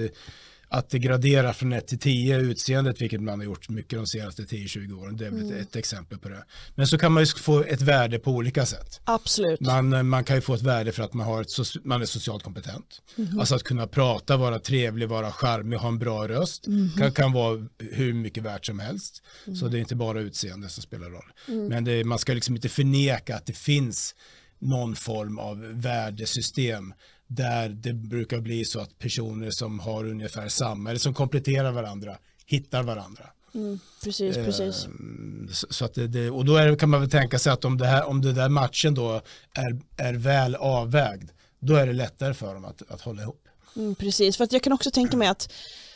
att 0.73 0.89
det 0.89 0.99
graderar 0.99 1.53
från 1.53 1.73
1 1.73 1.87
till 1.87 1.99
10 1.99 2.39
utseendet, 2.39 3.01
vilket 3.01 3.21
man 3.21 3.39
har 3.39 3.45
gjort 3.45 3.69
mycket 3.69 3.99
de 3.99 4.07
senaste 4.07 4.41
10-20 4.41 5.01
åren, 5.01 5.17
det 5.17 5.25
är 5.25 5.31
väl 5.31 5.51
ett, 5.51 5.75
exempel 5.75 6.17
på 6.17 6.29
det. 6.29 6.43
Men 6.75 6.87
så 6.87 6.97
kan 6.97 7.11
man 7.11 7.23
ju 7.23 7.27
få 7.27 7.63
ett 7.63 7.81
värde 7.81 8.19
på 8.19 8.31
olika 8.31 8.65
sätt. 8.65 9.01
Absolut. 9.03 9.59
Man, 9.59 10.09
man 10.09 10.23
kan 10.23 10.35
ju 10.35 10.41
få 10.41 10.53
ett 10.53 10.61
värde 10.61 10.91
för 10.91 11.03
att 11.03 11.13
man, 11.13 11.27
har 11.27 11.41
ett, 11.41 11.49
man 11.83 12.01
är 12.01 12.05
socialt 12.05 12.43
kompetent. 12.43 13.01
Mhm. 13.15 13.39
Alltså 13.39 13.55
att 13.55 13.63
kunna 13.63 13.87
prata, 13.87 14.37
vara 14.37 14.59
trevlig, 14.59 15.09
vara 15.09 15.31
charmig, 15.31 15.77
ha 15.77 15.87
en 15.87 15.99
bra 15.99 16.27
röst. 16.27 16.67
Mhm. 16.67 16.91
Kan, 16.97 17.11
kan 17.11 17.31
vara 17.31 17.67
hur 17.91 18.13
mycket 18.13 18.43
värt 18.43 18.65
som 18.65 18.79
helst. 18.79 19.23
Mm. 19.47 19.55
Så 19.55 19.67
det 19.67 19.77
är 19.77 19.79
inte 19.79 19.95
bara 19.95 20.21
utseende 20.21 20.69
som 20.69 20.83
spelar 20.83 21.09
roll. 21.09 21.31
Men 21.69 21.83
det, 21.83 22.03
man 22.03 22.19
ska 22.19 22.33
liksom 22.33 22.55
inte 22.55 22.69
förneka 22.69 23.35
att 23.35 23.45
det 23.45 23.57
finns 23.57 24.15
någon 24.59 24.95
form 24.95 25.39
av 25.39 25.59
värdesystem 25.73 26.93
där 27.35 27.69
det 27.69 27.93
brukar 27.93 28.39
bli 28.39 28.65
så 28.65 28.79
att 28.79 28.99
personer 28.99 29.49
som 29.51 29.79
har 29.79 30.09
ungefär 30.09 30.47
samma 30.47 30.89
eller 30.89 30.99
som 30.99 31.13
kompletterar 31.13 31.71
varandra 31.71 32.17
hittar 32.45 32.83
varandra. 32.83 33.29
Mm, 33.55 33.79
precis, 34.03 34.35
precis. 34.35 34.85
Mm, 34.85 35.49
Så 35.51 35.85
att 35.85 35.93
det, 35.93 36.07
det, 36.07 36.29
och 36.29 36.45
då 36.45 36.55
är, 36.55 36.75
kan 36.75 36.89
man 36.89 36.99
väl 36.99 37.09
tänka 37.09 37.39
sig 37.39 37.53
att 37.53 37.65
om 37.65 37.77
det, 37.77 37.87
här, 37.87 38.05
om 38.05 38.21
det 38.21 38.33
där 38.33 38.49
matchen 38.49 38.93
då 38.95 39.21
är, 39.53 39.79
är 39.97 40.13
väl 40.13 40.55
avvägd, 40.55 41.29
då 41.59 41.75
är 41.75 41.87
det 41.87 41.93
lättare 41.93 42.33
för 42.33 42.53
dem 42.53 42.65
att, 42.65 42.81
att 42.89 43.01
hålla 43.01 43.21
ihop. 43.21 43.47
Mm, 43.75 43.95
precis, 43.95 44.37
för 44.37 44.43
att 44.43 44.51
jag 44.51 44.61
kan 44.61 44.73
också 44.73 44.91
tänka 44.91 45.17
mig 45.17 45.27
att 45.27 45.53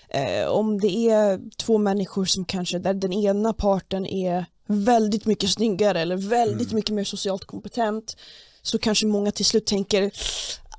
eh, 0.10 0.48
om 0.48 0.80
det 0.80 1.10
är 1.10 1.40
två 1.58 1.78
människor 1.78 2.26
som 2.26 2.46
kanske, 2.46 2.80
där 2.80 2.94
den 2.94 3.14
ena 3.14 3.54
parten 3.54 4.06
är 4.06 4.46
väldigt 4.68 5.26
mycket 5.26 5.50
snyggare 5.50 6.02
eller 6.02 6.18
väldigt 6.18 6.72
mycket 6.72 6.96
mer 6.96 7.04
socialt 7.04 7.46
kompetent, 7.46 8.18
så 8.62 8.80
kanske 8.80 9.06
många 9.06 9.32
till 9.32 9.46
slut 9.46 9.66
tänker, 9.66 10.12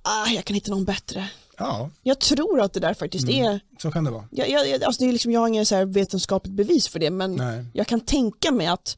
ah, 0.08 0.28
jag 0.30 0.44
kan 0.44 0.54
hitta 0.54 0.70
någon 0.70 0.84
bättre. 0.84 1.30
Ja, 1.58 1.90
Jag 2.02 2.18
tror 2.18 2.60
att 2.60 2.72
det 2.72 2.80
där 2.80 2.94
faktiskt 2.94 3.28
är, 3.28 3.60
så 3.82 3.90
kan 3.90 4.04
det 4.04 4.10
vara. 4.10 4.28
jag, 4.30 4.48
jag, 4.50 4.84
alltså 4.84 5.02
det 5.02 5.08
är 5.08 5.12
liksom, 5.12 5.32
jag 5.32 5.40
har 5.40 5.64
så 5.64 5.74
här 5.74 5.84
vetenskapligt 5.84 6.54
bevis 6.54 6.88
för 6.88 6.98
det, 6.98 7.10
men 7.10 7.34
Nej. 7.36 7.64
jag 7.72 7.86
kan 7.86 8.00
tänka 8.00 8.52
mig 8.52 8.66
att 8.66 8.96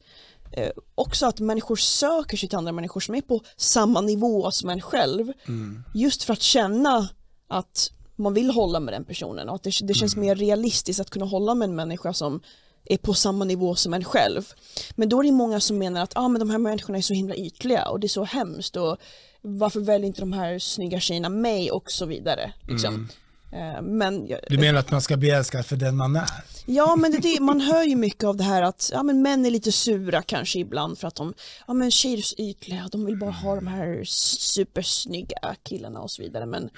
eh, 0.51 0.69
också 0.95 1.25
att 1.25 1.39
människor 1.39 1.75
söker 1.75 2.37
sig 2.37 2.49
till 2.49 2.57
andra 2.57 2.71
människor 2.71 2.99
som 2.99 3.15
är 3.15 3.21
på 3.21 3.41
samma 3.57 4.01
nivå 4.01 4.51
som 4.51 4.69
en 4.69 4.81
själv, 4.81 5.31
Mm. 5.47 5.83
just 5.93 6.23
för 6.23 6.33
att 6.33 6.41
känna 6.41 7.09
att 7.47 7.91
man 8.15 8.33
vill 8.33 8.49
hålla 8.51 8.79
med 8.79 8.93
den 8.93 9.05
personen 9.05 9.49
och 9.49 9.55
att 9.55 9.63
det, 9.63 9.71
det 9.83 9.93
känns 9.93 10.15
mer 10.15 10.35
realistiskt 10.35 10.99
att 10.99 11.09
kunna 11.09 11.25
hålla 11.25 11.55
med 11.55 11.69
en 11.69 11.75
människa 11.75 12.13
som 12.13 12.41
är 12.85 12.97
på 12.97 13.13
samma 13.13 13.45
nivå 13.45 13.75
som 13.75 13.93
en 13.93 14.03
själv. 14.03 14.53
Men 14.95 15.09
då 15.09 15.19
är 15.19 15.23
det 15.23 15.31
många 15.31 15.59
som 15.59 15.77
menar 15.77 16.03
att 16.03 16.11
ah, 16.17 16.27
men 16.27 16.39
de 16.39 16.49
här 16.49 16.57
människorna 16.57 16.97
är 16.97 17.01
så 17.01 17.13
himla 17.13 17.35
ytliga 17.35 17.87
och 17.89 17.99
det 17.99 18.07
är 18.07 18.09
så 18.09 18.23
hemskt 18.23 18.75
och 18.77 18.97
varför 19.41 19.79
väljer 19.79 20.07
inte 20.07 20.21
de 20.21 20.33
här 20.33 20.59
snygga 20.59 20.99
tjejerna 20.99 21.29
mig 21.29 21.71
och 21.71 21.91
så 21.91 22.05
vidare. 22.05 22.53
Liksom. 22.67 23.09
Eh, 23.51 23.81
Men 23.81 24.27
Du 24.49 24.57
menar 24.57 24.79
att 24.79 24.91
man 24.91 25.01
ska 25.01 25.17
bli 25.17 25.29
älskad 25.29 25.65
för 25.65 25.75
den 25.75 25.95
man 25.97 26.15
är? 26.15 26.29
Ja 26.65 26.95
men 26.95 27.11
det, 27.11 27.39
man 27.39 27.61
hör 27.61 27.83
ju 27.83 27.95
mycket 27.95 28.23
av 28.23 28.37
det 28.37 28.43
här 28.43 28.61
att 28.61 28.89
ja, 28.93 29.03
men 29.03 29.21
män 29.21 29.45
är 29.45 29.51
lite 29.51 29.71
sura 29.71 30.21
kanske 30.21 30.59
ibland 30.59 30.97
för 30.97 31.07
att 31.07 31.15
de, 31.15 31.33
ja 31.67 31.73
men 31.73 31.91
tjejer 31.91 32.17
är 32.17 32.21
så 32.21 32.35
ytliga, 32.37 32.87
de 32.91 33.05
vill 33.05 33.17
bara 33.17 33.31
ha 33.31 33.55
de 33.55 33.67
här 33.67 34.03
supersnygga 34.03 35.55
killarna 35.63 35.99
och 35.99 36.11
så 36.11 36.21
vidare 36.21 36.45
men 36.45 36.69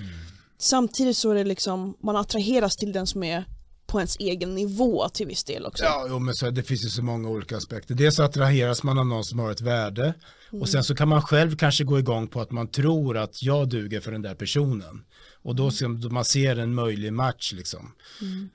samtidigt 0.57 1.17
så 1.17 1.31
är 1.31 1.35
det 1.35 1.43
liksom, 1.43 1.97
man 1.99 2.15
attraheras 2.15 2.75
till 2.75 2.91
den 2.91 3.07
som 3.07 3.23
är 3.23 3.45
på 3.93 3.99
ens 3.99 4.17
egen 4.19 4.55
nivå 4.55 5.09
till 5.09 5.27
viss 5.27 5.43
del 5.43 5.65
också. 5.65 5.83
Ja, 5.83 6.05
jo, 6.09 6.19
men 6.19 6.35
så, 6.35 6.49
det 6.49 6.63
finns 6.63 6.85
ju 6.85 6.89
så 6.89 7.03
många 7.03 7.29
olika 7.29 7.57
aspekter. 7.57 7.95
Dels 7.95 8.19
attraheras 8.19 8.83
man 8.83 8.97
av 8.97 9.05
någon 9.05 9.23
som 9.23 9.39
har 9.39 9.51
ett 9.51 9.61
värde 9.61 10.13
och 10.51 10.69
sen 10.69 10.83
så 10.83 10.95
kan 10.95 11.07
man 11.07 11.21
själv 11.21 11.57
kanske 11.57 11.83
gå 11.83 11.99
igång 11.99 12.27
på 12.27 12.41
att 12.41 12.51
man 12.51 12.67
tror 12.67 13.17
att 13.17 13.43
jag 13.43 13.69
duger 13.69 14.01
för 14.01 14.11
den 14.11 14.21
där 14.21 14.35
personen. 14.35 15.03
Och 15.43 15.55
då 15.55 15.71
då 16.01 16.09
man 16.09 16.25
ser 16.25 16.55
en 16.55 16.73
möjlig 16.75 17.13
match 17.13 17.53
liksom. 17.53 17.91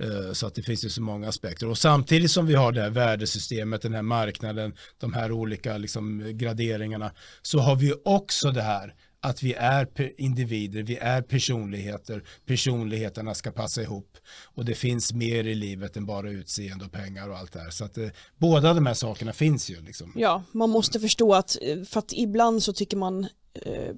Eh, 0.00 0.32
Så 0.32 0.46
att 0.46 0.54
det 0.54 0.62
finns 0.62 0.84
ju 0.84 0.88
så 0.88 1.02
många 1.02 1.28
aspekter. 1.28 1.68
Och 1.68 1.78
samtidigt 1.78 2.30
som 2.30 2.46
vi 2.46 2.54
har 2.54 2.72
det 2.72 2.80
här 2.82 2.90
värdesystemet, 2.90 3.82
den 3.82 3.94
här 3.94 4.02
marknaden, 4.02 4.72
de 5.00 5.12
här 5.12 5.32
olika 5.32 5.78
liksom 5.78 6.32
graderingarna, 6.34 7.10
så 7.42 7.58
har 7.58 7.76
vi 7.76 7.94
också 8.04 8.50
det 8.50 8.62
här 8.62 8.94
att 9.20 9.42
vi 9.42 9.54
är 9.54 9.88
individer, 10.20 10.82
vi 10.82 10.96
är 10.96 11.22
personligheter, 11.22 12.24
personligheterna 12.46 13.34
ska 13.34 13.50
passa 13.50 13.82
ihop 13.82 14.16
och 14.44 14.64
det 14.64 14.74
finns 14.74 15.12
mer 15.12 15.44
i 15.44 15.54
livet 15.54 15.96
än 15.96 16.06
bara 16.06 16.30
utseende 16.30 16.84
och 16.84 16.92
pengar 16.92 17.28
och 17.28 17.38
allt 17.38 17.52
det 17.52 17.60
här. 17.60 17.70
Så 17.70 17.84
att 17.84 17.98
eh, 17.98 18.08
båda 18.36 18.74
de 18.74 18.86
här 18.86 18.94
sakerna 18.94 19.32
finns 19.32 19.70
ju 19.70 19.80
liksom. 19.80 20.12
Ja, 20.16 20.42
man 20.52 20.70
måste 20.70 21.00
förstå 21.00 21.34
att, 21.34 21.56
eh, 21.62 21.82
för 21.82 21.98
att 21.98 22.12
ibland 22.12 22.62
så 22.62 22.72
tycker 22.72 22.96
man, 22.96 23.24
eh, 23.54 23.94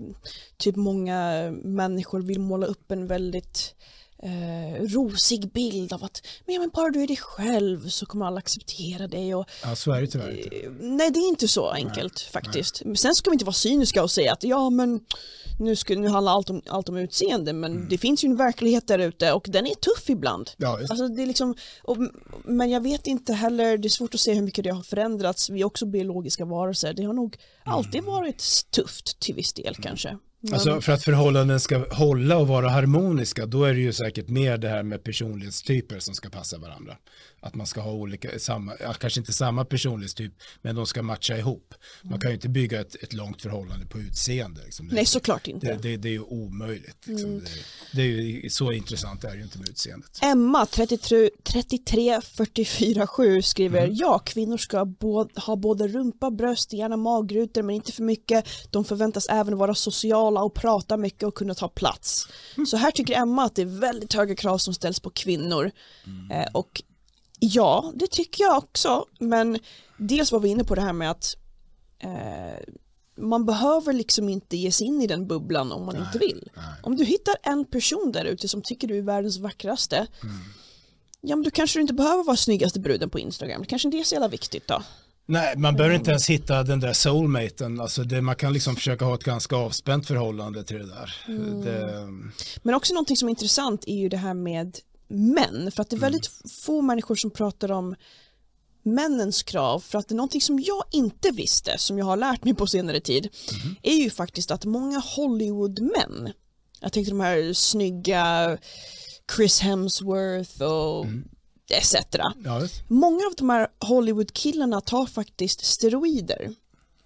typ 0.56 0.76
många 0.76 1.50
människor 1.64 2.22
vill 2.22 2.40
måla 2.40 2.66
upp 2.66 2.90
en 2.90 3.06
väldigt 3.06 3.74
eh, 4.22 4.82
rosig 4.82 5.52
bild 5.52 5.92
av 5.92 6.04
att, 6.04 6.26
men, 6.46 6.60
men 6.60 6.70
bara 6.74 6.90
du 6.90 7.02
är 7.02 7.06
dig 7.06 7.16
själv 7.16 7.88
så 7.88 8.06
kommer 8.06 8.26
alla 8.26 8.38
acceptera 8.38 9.08
dig 9.08 9.34
och 9.34 9.46
Ja, 9.62 9.76
så 9.76 9.92
är 9.92 10.00
det 10.00 10.06
tyvärr 10.06 10.30
inte. 10.44 10.56
Eh, 10.56 10.70
Nej, 10.80 11.10
det 11.10 11.18
är 11.20 11.28
inte 11.28 11.48
så 11.48 11.68
enkelt 11.68 12.20
faktiskt. 12.20 12.82
Men 12.84 12.96
Sen 12.96 13.14
ska 13.14 13.30
vi 13.30 13.34
inte 13.34 13.44
vara 13.44 13.52
cyniska 13.54 14.02
och 14.02 14.10
säga 14.10 14.32
att 14.32 14.42
ja, 14.44 14.70
men 14.70 15.00
nu, 15.58 15.76
ska, 15.76 15.94
nu 15.94 16.08
handlar 16.08 16.32
allt 16.32 16.50
om, 16.50 16.62
allt 16.68 16.88
om 16.88 16.96
utseende, 16.96 17.52
men 17.52 17.72
Mm. 17.72 17.88
det 17.88 17.98
finns 17.98 18.24
ju 18.24 18.28
en 18.28 18.36
verklighet 18.36 18.86
där 18.86 18.98
ute 18.98 19.32
och 19.32 19.46
den 19.48 19.66
är 19.66 19.74
tuff 19.74 20.10
ibland. 20.10 20.50
Ja. 20.56 20.78
Alltså, 20.90 21.08
det 21.08 21.22
är 21.22 21.26
liksom, 21.26 21.54
och, 21.82 21.96
men 22.44 22.70
jag 22.70 22.80
vet 22.80 23.06
inte 23.06 23.32
heller, 23.32 23.78
det 23.78 23.88
är 23.88 23.90
svårt 23.90 24.14
att 24.14 24.20
se 24.20 24.34
hur 24.34 24.42
mycket 24.42 24.64
det 24.64 24.70
har 24.70 24.82
förändrats. 24.82 25.50
Vi 25.50 25.60
är 25.60 25.64
också 25.64 25.86
biologiska 25.86 26.44
varelser. 26.44 26.92
Det 26.94 27.02
har 27.04 27.12
nog 27.12 27.36
Mm. 27.66 27.78
alltid 27.78 28.04
varit 28.04 28.44
tufft 28.70 29.20
till 29.20 29.34
viss 29.34 29.52
del 29.52 29.74
kanske. 29.74 30.18
Alltså 30.52 30.80
för 30.80 30.92
att 30.92 31.04
förhållanden 31.04 31.60
ska 31.60 31.94
hålla 31.94 32.36
och 32.36 32.48
vara 32.48 32.68
harmoniska 32.68 33.46
då 33.46 33.64
är 33.64 33.74
det 33.74 33.80
ju 33.80 33.92
säkert 33.92 34.28
mer 34.28 34.58
det 34.58 34.68
här 34.68 34.82
med 34.82 35.04
personlighetstyper 35.04 35.98
som 35.98 36.14
ska 36.14 36.30
passa 36.30 36.58
varandra. 36.58 36.96
Att 37.42 37.54
man 37.54 37.66
ska 37.66 37.80
ha 37.80 37.92
olika, 37.92 38.38
samma, 38.38 38.72
kanske 39.00 39.20
inte 39.20 39.32
samma 39.32 39.64
personlighetstyp 39.64 40.32
men 40.62 40.76
de 40.76 40.86
ska 40.86 41.02
matcha 41.02 41.36
ihop. 41.36 41.74
Man 42.02 42.20
kan 42.20 42.30
ju 42.30 42.34
inte 42.34 42.48
bygga 42.48 42.80
ett, 42.80 42.94
ett 43.02 43.12
långt 43.12 43.42
förhållande 43.42 43.86
på 43.86 43.98
utseende. 43.98 44.60
Liksom. 44.64 44.86
Nej, 44.86 45.06
såklart 45.06 45.48
inte. 45.48 45.66
Det, 45.66 45.82
det, 45.82 45.96
det 45.96 46.08
är 46.08 46.12
ju 46.12 46.20
omöjligt. 46.20 47.06
Liksom. 47.06 47.30
Mm. 47.30 47.42
Det, 47.94 48.02
är 48.02 48.06
ju, 48.06 48.50
så 48.50 48.72
intressant 48.72 49.24
är 49.24 49.30
det 49.30 49.36
ju 49.36 49.42
inte 49.42 49.58
med 49.58 49.68
utseendet. 49.68 50.18
Emma, 50.22 50.66
33, 50.66 51.30
33 51.42 52.20
44 52.22 53.06
7 53.06 53.42
skriver 53.42 53.80
Mm. 53.84 53.94
ja, 53.94 54.18
kvinnor 54.18 54.56
ska 54.56 54.84
både, 54.84 55.40
ha 55.40 55.56
både 55.56 55.88
rumpa, 55.88 56.30
bröst, 56.30 56.72
gärna 56.72 56.96
magrutor 56.96 57.62
men 57.62 57.74
inte 57.74 57.92
för 57.92 58.02
mycket. 58.02 58.44
De 58.70 58.84
förväntas 58.84 59.26
även 59.26 59.56
vara 59.58 59.74
sociala 59.74 60.29
och 60.36 60.54
prata 60.54 60.96
mycket 60.96 61.22
och 61.22 61.34
kunna 61.34 61.54
ta 61.54 61.68
plats. 61.68 62.28
Så 62.66 62.76
här 62.76 62.90
tycker 62.90 63.14
Emma 63.14 63.44
att 63.44 63.54
det 63.54 63.62
är 63.62 63.80
väldigt 63.80 64.12
höga 64.12 64.34
krav 64.36 64.58
som 64.58 64.74
ställs 64.74 65.00
på 65.00 65.10
kvinnor. 65.10 65.70
Mm. 66.06 66.30
Eh, 66.30 66.46
och 66.52 66.82
ja, 67.40 67.92
det 67.94 68.06
tycker 68.10 68.44
jag 68.44 68.56
också. 68.58 69.04
Men 69.18 69.58
dels 69.96 70.32
var 70.32 70.40
vi 70.40 70.48
inne 70.48 70.64
på 70.64 70.74
det 70.74 70.80
här 70.80 70.92
med 70.92 71.10
att 71.10 71.36
eh, 71.98 72.72
man 73.16 73.44
behöver 73.46 73.92
liksom 73.92 74.28
inte 74.28 74.56
ge 74.56 74.72
sig 74.72 74.86
in 74.86 75.02
i 75.02 75.06
den 75.06 75.26
bubblan 75.26 75.72
om 75.72 75.86
man 75.86 75.96
inte 75.96 76.18
vill. 76.18 76.48
nej. 76.56 76.64
Om 76.82 76.96
du 76.96 77.04
hittar 77.04 77.34
en 77.42 77.64
person 77.64 78.12
där 78.12 78.24
ute 78.24 78.48
som 78.48 78.62
tycker 78.62 78.88
du 78.88 78.98
är 78.98 79.02
världens 79.02 79.38
vackraste, 79.38 79.96
Mm. 80.22 80.34
ja 81.20 81.36
men 81.36 81.42
då 81.44 81.50
kanske 81.50 81.78
du 81.78 81.80
inte 81.82 81.94
behöver 81.94 82.24
vara 82.24 82.36
snyggaste 82.36 82.80
bruden 82.80 83.10
på 83.10 83.18
Instagram. 83.18 83.60
Det 83.60 83.66
kanske 83.66 83.88
inte 83.88 83.98
är 83.98 84.04
så 84.04 84.14
jävla 84.14 84.28
viktigt 84.28 84.66
då. 84.68 84.82
Nej, 85.30 85.56
man 85.56 85.76
behöver 85.76 85.94
inte 85.96 86.10
ens 86.10 86.30
hitta 86.30 86.62
den 86.62 86.80
där 86.80 86.92
soulmaten. 86.92 87.80
Alltså 87.80 88.04
det, 88.04 88.20
man 88.22 88.36
kan 88.36 88.52
liksom 88.52 88.76
försöka 88.76 89.04
ha 89.04 89.14
ett 89.14 89.24
ganska 89.24 89.56
avspänt 89.56 90.06
förhållande 90.06 90.64
till 90.64 90.78
det 90.78 90.86
där. 90.86 91.14
Mm. 91.28 91.60
Det, 91.64 92.08
Men 92.62 92.74
också 92.74 92.94
någonting 92.94 93.16
som 93.16 93.28
är 93.28 93.30
intressant 93.30 93.84
är 93.86 93.94
ju 93.96 94.08
det 94.08 94.16
här 94.16 94.34
med 94.34 94.78
män, 95.08 95.70
för 95.74 95.82
att 95.82 95.90
det 95.90 95.94
är 95.94 95.98
Mm. 95.98 96.12
väldigt 96.12 96.30
få 96.64 96.80
människor 96.82 97.14
som 97.14 97.30
pratar 97.30 97.72
om 97.72 97.94
männens 98.82 99.42
krav, 99.42 99.80
för 99.80 99.98
att 99.98 100.08
det 100.08 100.12
är 100.12 100.16
någonting 100.16 100.40
som 100.40 100.60
jag 100.60 100.84
inte 100.92 101.30
visste, 101.30 101.78
som 101.78 101.98
jag 101.98 102.04
har 102.06 102.16
lärt 102.16 102.44
mig 102.44 102.54
på 102.54 102.66
senare 102.66 103.00
tid, 103.00 103.28
Mhm. 103.64 103.76
är 103.82 103.94
ju 103.94 104.10
faktiskt 104.10 104.50
att 104.50 104.64
många 104.64 104.98
Hollywood-män, 104.98 106.32
jag 106.80 106.92
tänkte 106.92 107.10
de 107.10 107.20
här 107.20 107.52
snygga 107.52 108.58
Chris 109.36 109.60
Hemsworth 109.60 110.62
och 110.62 111.04
Mm. 111.04 111.28
Etc. 111.76 111.94
ja. 112.44 112.68
Många 112.88 113.26
av 113.26 113.34
de 113.36 113.50
här 113.50 113.68
Hollywood-killarna 113.78 114.80
tar 114.80 115.06
faktiskt 115.06 115.64
steroider 115.64 116.54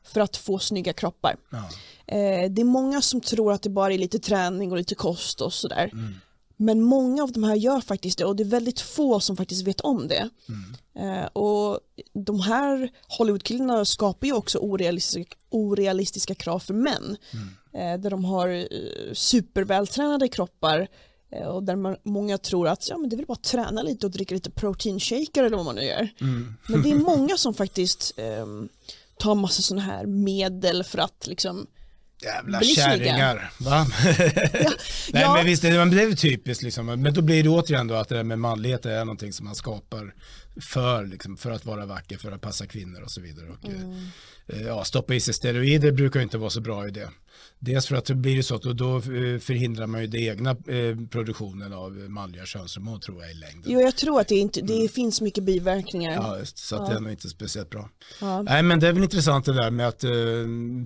för 0.07 0.21
att 0.21 0.37
få 0.37 0.59
snygga 0.59 0.93
kroppar. 0.93 1.37
Ja. 1.51 1.69
Eh, 2.07 2.51
det 2.51 2.63
är 2.63 2.65
många 2.65 3.03
som 3.03 3.21
tror 3.21 3.53
att 3.53 3.63
det 3.63 3.71
bara 3.71 3.93
är 3.93 3.99
lite 3.99 4.19
träning 4.19 4.71
och 4.71 4.79
lite 4.79 4.95
kost 4.95 5.41
och 5.41 5.53
sådär. 5.53 5.91
Men 6.57 6.81
många 6.83 7.23
av 7.23 7.33
de 7.33 7.45
här 7.45 7.55
gör 7.55 7.81
faktiskt 7.81 8.19
det 8.19 8.25
och 8.25 8.37
det 8.37 8.43
är 8.43 8.49
väldigt 8.49 8.81
få 8.81 9.21
som 9.21 9.37
faktiskt 9.37 9.67
vet 9.67 9.81
om 9.81 10.09
det. 10.09 10.31
Eh, 10.99 11.25
och 11.25 11.81
de 12.13 12.41
här 12.41 12.91
Hollywood-killarna 13.19 13.85
skapar 13.85 14.27
ju 14.27 14.33
också 14.33 14.59
orealistiska, 14.59 15.37
orealistiska 15.51 16.35
krav 16.35 16.59
för 16.59 16.75
män. 16.75 17.17
Eh, 17.73 18.01
där 18.01 18.11
de 18.11 18.25
har 18.25 18.69
supervältränade 19.15 20.29
kroppar 20.29 20.89
och 21.43 21.63
där 21.63 21.77
man, 21.77 21.97
många 22.05 22.39
tror 22.39 22.69
att 22.69 22.89
ja, 22.89 22.99
men 22.99 23.11
det 23.11 23.17
väl 23.17 23.27
bara 23.27 23.39
träna 23.39 23.83
lite 23.83 24.07
och 24.07 24.13
dricka 24.13 24.35
lite 24.35 24.51
proteinshaker 24.51 25.45
eller 25.45 25.57
vad 25.57 25.67
man 25.67 25.75
nu 25.75 25.83
gör. 25.83 26.09
Men 26.69 26.83
det 26.83 26.91
är 26.91 26.95
många 27.17 27.37
som 27.37 27.55
faktiskt 27.55 28.13
ehm, 28.17 28.69
tar 29.19 29.35
massa 29.35 29.63
sådana 29.63 29.83
här 29.83 30.07
medel 30.07 30.85
för 30.85 30.99
att 30.99 31.27
liksom 31.27 31.67
Jävla 32.23 32.59
Bli 32.59 32.69
kärringar. 32.69 33.51
Va? 33.59 33.87
Nej 35.13 35.23
ja. 35.23 35.35
men 35.35 35.47
visst, 35.47 35.65
är 35.65 36.07
väl 36.07 36.17
typiskt 36.17 36.63
liksom. 36.63 36.87
Men 36.87 37.15
då 37.15 37.23
blir 37.23 37.43
det 37.43 37.49
återigen 37.49 37.87
då 37.89 37.95
att 37.95 38.09
det 38.09 38.15
där 38.15 38.23
med 38.23 38.39
manlighet 38.39 38.87
är 38.87 38.99
någonting 39.05 39.33
som 39.33 39.47
man 39.47 39.55
skapar 39.55 40.15
för, 40.61 41.07
liksom, 41.07 41.37
för 41.37 41.51
att 41.51 41.65
vara 41.65 41.87
vacker, 41.87 42.17
för 42.17 42.33
att 42.33 42.41
passa 42.41 42.67
kvinnor 42.67 43.03
och 43.03 43.11
så 43.11 43.21
vidare. 43.21 43.47
Och, 43.51 43.65
Mm. 43.65 44.07
eh, 44.47 44.63
ja, 44.63 44.85
stoppa 44.85 45.15
i 45.15 45.21
sig 45.21 45.35
steroider 45.35 45.93
brukar 45.93 46.21
inte 46.21 46.39
vara 46.39 46.51
så 46.51 46.61
bra 46.61 46.89
idé. 46.89 47.07
Dels 47.65 47.87
för 47.87 47.97
att 47.97 48.05
det 48.05 48.15
blir 48.15 48.43
så 48.43 48.55
att 48.55 48.63
då, 48.63 48.97
eh, 48.97 49.03
förhindrar 49.41 49.87
man 49.87 50.01
ju 50.01 50.07
det 50.07 50.19
egna 50.21 50.51
eh, 50.51 50.97
produktionen 51.11 51.73
av 51.73 51.93
manliga 51.93 52.47
könshormon 52.47 53.01
tror 53.01 53.23
jag 53.23 53.31
i 53.31 53.35
längden. 53.35 53.63
Jo, 53.67 53.81
jag 53.81 53.97
tror 53.97 54.21
att 54.21 54.29
det, 54.29 54.35
inte, 54.35 54.61
det 54.61 54.89
finns 54.93 55.21
mycket 55.21 55.45
biverkningar. 55.45 56.13
Ja, 56.13 56.39
så 56.55 56.77
att 56.77 56.91
det 56.91 56.97
är 56.97 57.01
nog 57.01 57.11
inte 57.11 57.29
speciellt 57.29 57.71
bra. 57.71 57.89
Ja. 58.21 58.43
Nej, 58.43 58.63
men 58.63 58.81
det 58.81 58.89
är 58.89 58.93
väl 58.93 59.03
intressant 59.03 59.45
det 59.45 59.53
där 59.53 59.71
med 59.71 59.89
att 59.89 60.05
eh, 60.05 60.11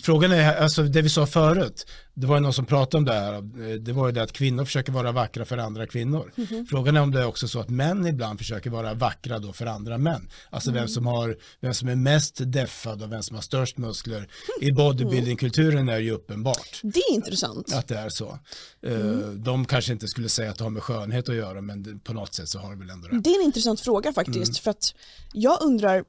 frågan 0.02 0.32
är, 0.32 0.56
alltså 0.62 0.82
det 0.82 1.02
vi 1.02 1.08
sa 1.08 1.26
förut, 1.26 1.86
det 2.14 2.26
var 2.26 2.34
ju 2.36 2.40
någon 2.40 2.52
som 2.52 2.66
pratade 2.66 2.96
om 2.98 3.04
det 3.04 3.12
här, 3.12 3.34
eh, 3.34 3.74
det 3.80 3.92
var 3.92 4.06
ju 4.06 4.12
det 4.12 4.22
att 4.22 4.32
kvinnor 4.32 4.64
försöker 4.64 4.92
vara 4.92 5.12
vackra 5.12 5.44
för 5.44 5.58
andra 5.58 5.86
kvinnor. 5.86 6.32
Mhm. 6.36 6.66
Frågan 6.70 6.96
är 6.96 7.00
om 7.02 7.10
det 7.10 7.20
är 7.20 7.26
också 7.26 7.48
så 7.48 7.60
att 7.60 7.68
män 7.68 8.06
ibland 8.06 8.38
försöker 8.38 8.70
vara 8.70 8.94
vackra 8.94 9.38
då 9.38 9.52
för 9.52 9.66
andra 9.66 9.98
män. 9.98 10.28
Alltså 10.50 10.70
Mm. 10.70 10.80
vem 10.82 10.88
som 10.88 11.06
har, 11.06 11.36
vem 11.60 11.74
som 11.74 11.88
är 11.88 11.96
mest 11.96 12.40
deffad 12.52 13.02
och 13.02 13.12
vem 13.12 13.22
som 13.22 13.34
har 13.34 13.42
störst 13.42 13.78
muskler. 13.78 14.28
I 14.60 14.64
Mm. 14.68 14.74
bodybuildingkulturen 14.76 15.88
är 15.88 15.98
ju 15.98 16.10
uppenbart 16.10 16.67
Det 16.82 17.00
är 17.00 17.14
intressant. 17.14 17.72
att 17.72 17.88
det 17.88 17.98
är 17.98 18.08
så. 18.08 18.38
Eh, 18.82 18.92
Mm. 19.00 19.42
De 19.44 19.64
kanske 19.64 19.92
inte 19.92 20.08
skulle 20.08 20.28
säga 20.28 20.50
att 20.50 20.58
det 20.58 20.64
har 20.64 20.70
med 20.70 20.82
skönhet 20.82 21.28
att 21.28 21.34
göra, 21.34 21.60
men 21.60 22.00
på 22.00 22.12
något 22.12 22.34
sätt 22.34 22.48
så 22.48 22.58
har 22.58 22.70
det 22.70 22.78
väl 22.78 22.90
ändå 22.90 23.08
det. 23.08 23.20
Det 23.20 23.30
är 23.30 23.40
en 23.40 23.46
intressant 23.46 23.80
fråga 23.80 24.12
faktiskt. 24.12 24.58
För 24.58 24.70
att 24.70 24.94
jag 25.32 25.62
undrar 25.62 26.04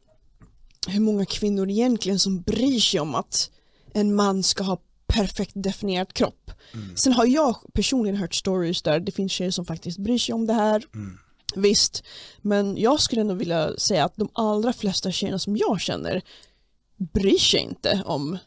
hur 0.87 0.99
många 0.99 1.25
kvinnor 1.25 1.69
egentligen 1.69 2.19
som 2.19 2.41
bryr 2.41 2.79
sig 2.79 2.99
om 2.99 3.15
att 3.15 3.51
en 3.93 4.15
man 4.15 4.43
ska 4.43 4.63
ha 4.63 4.81
perfekt 5.07 5.51
definierad 5.55 6.13
kropp. 6.13 6.51
Sen 6.95 7.13
har 7.13 7.25
jag 7.25 7.55
personligen 7.73 8.15
hört 8.17 8.35
stories 8.35 8.81
där 8.81 8.99
det 8.99 9.11
finns 9.11 9.31
tjejer 9.31 9.51
som 9.51 9.65
faktiskt 9.65 9.97
bryr 9.97 10.17
sig 10.17 10.33
om 10.33 10.47
det 10.47 10.53
här. 10.53 10.83
Visst, 11.55 12.03
men 12.41 12.77
jag 12.77 12.99
skulle 13.01 13.21
ändå 13.21 13.33
vilja 13.33 13.77
säga 13.77 14.05
att 14.05 14.15
de 14.15 14.29
allra 14.33 14.73
flesta 14.73 15.11
tjejerna 15.11 15.39
som 15.39 15.57
jag 15.57 15.81
känner 15.81 16.21
bryr 17.13 17.37
sig 17.37 17.59
inte 17.59 18.01
om 18.05 18.37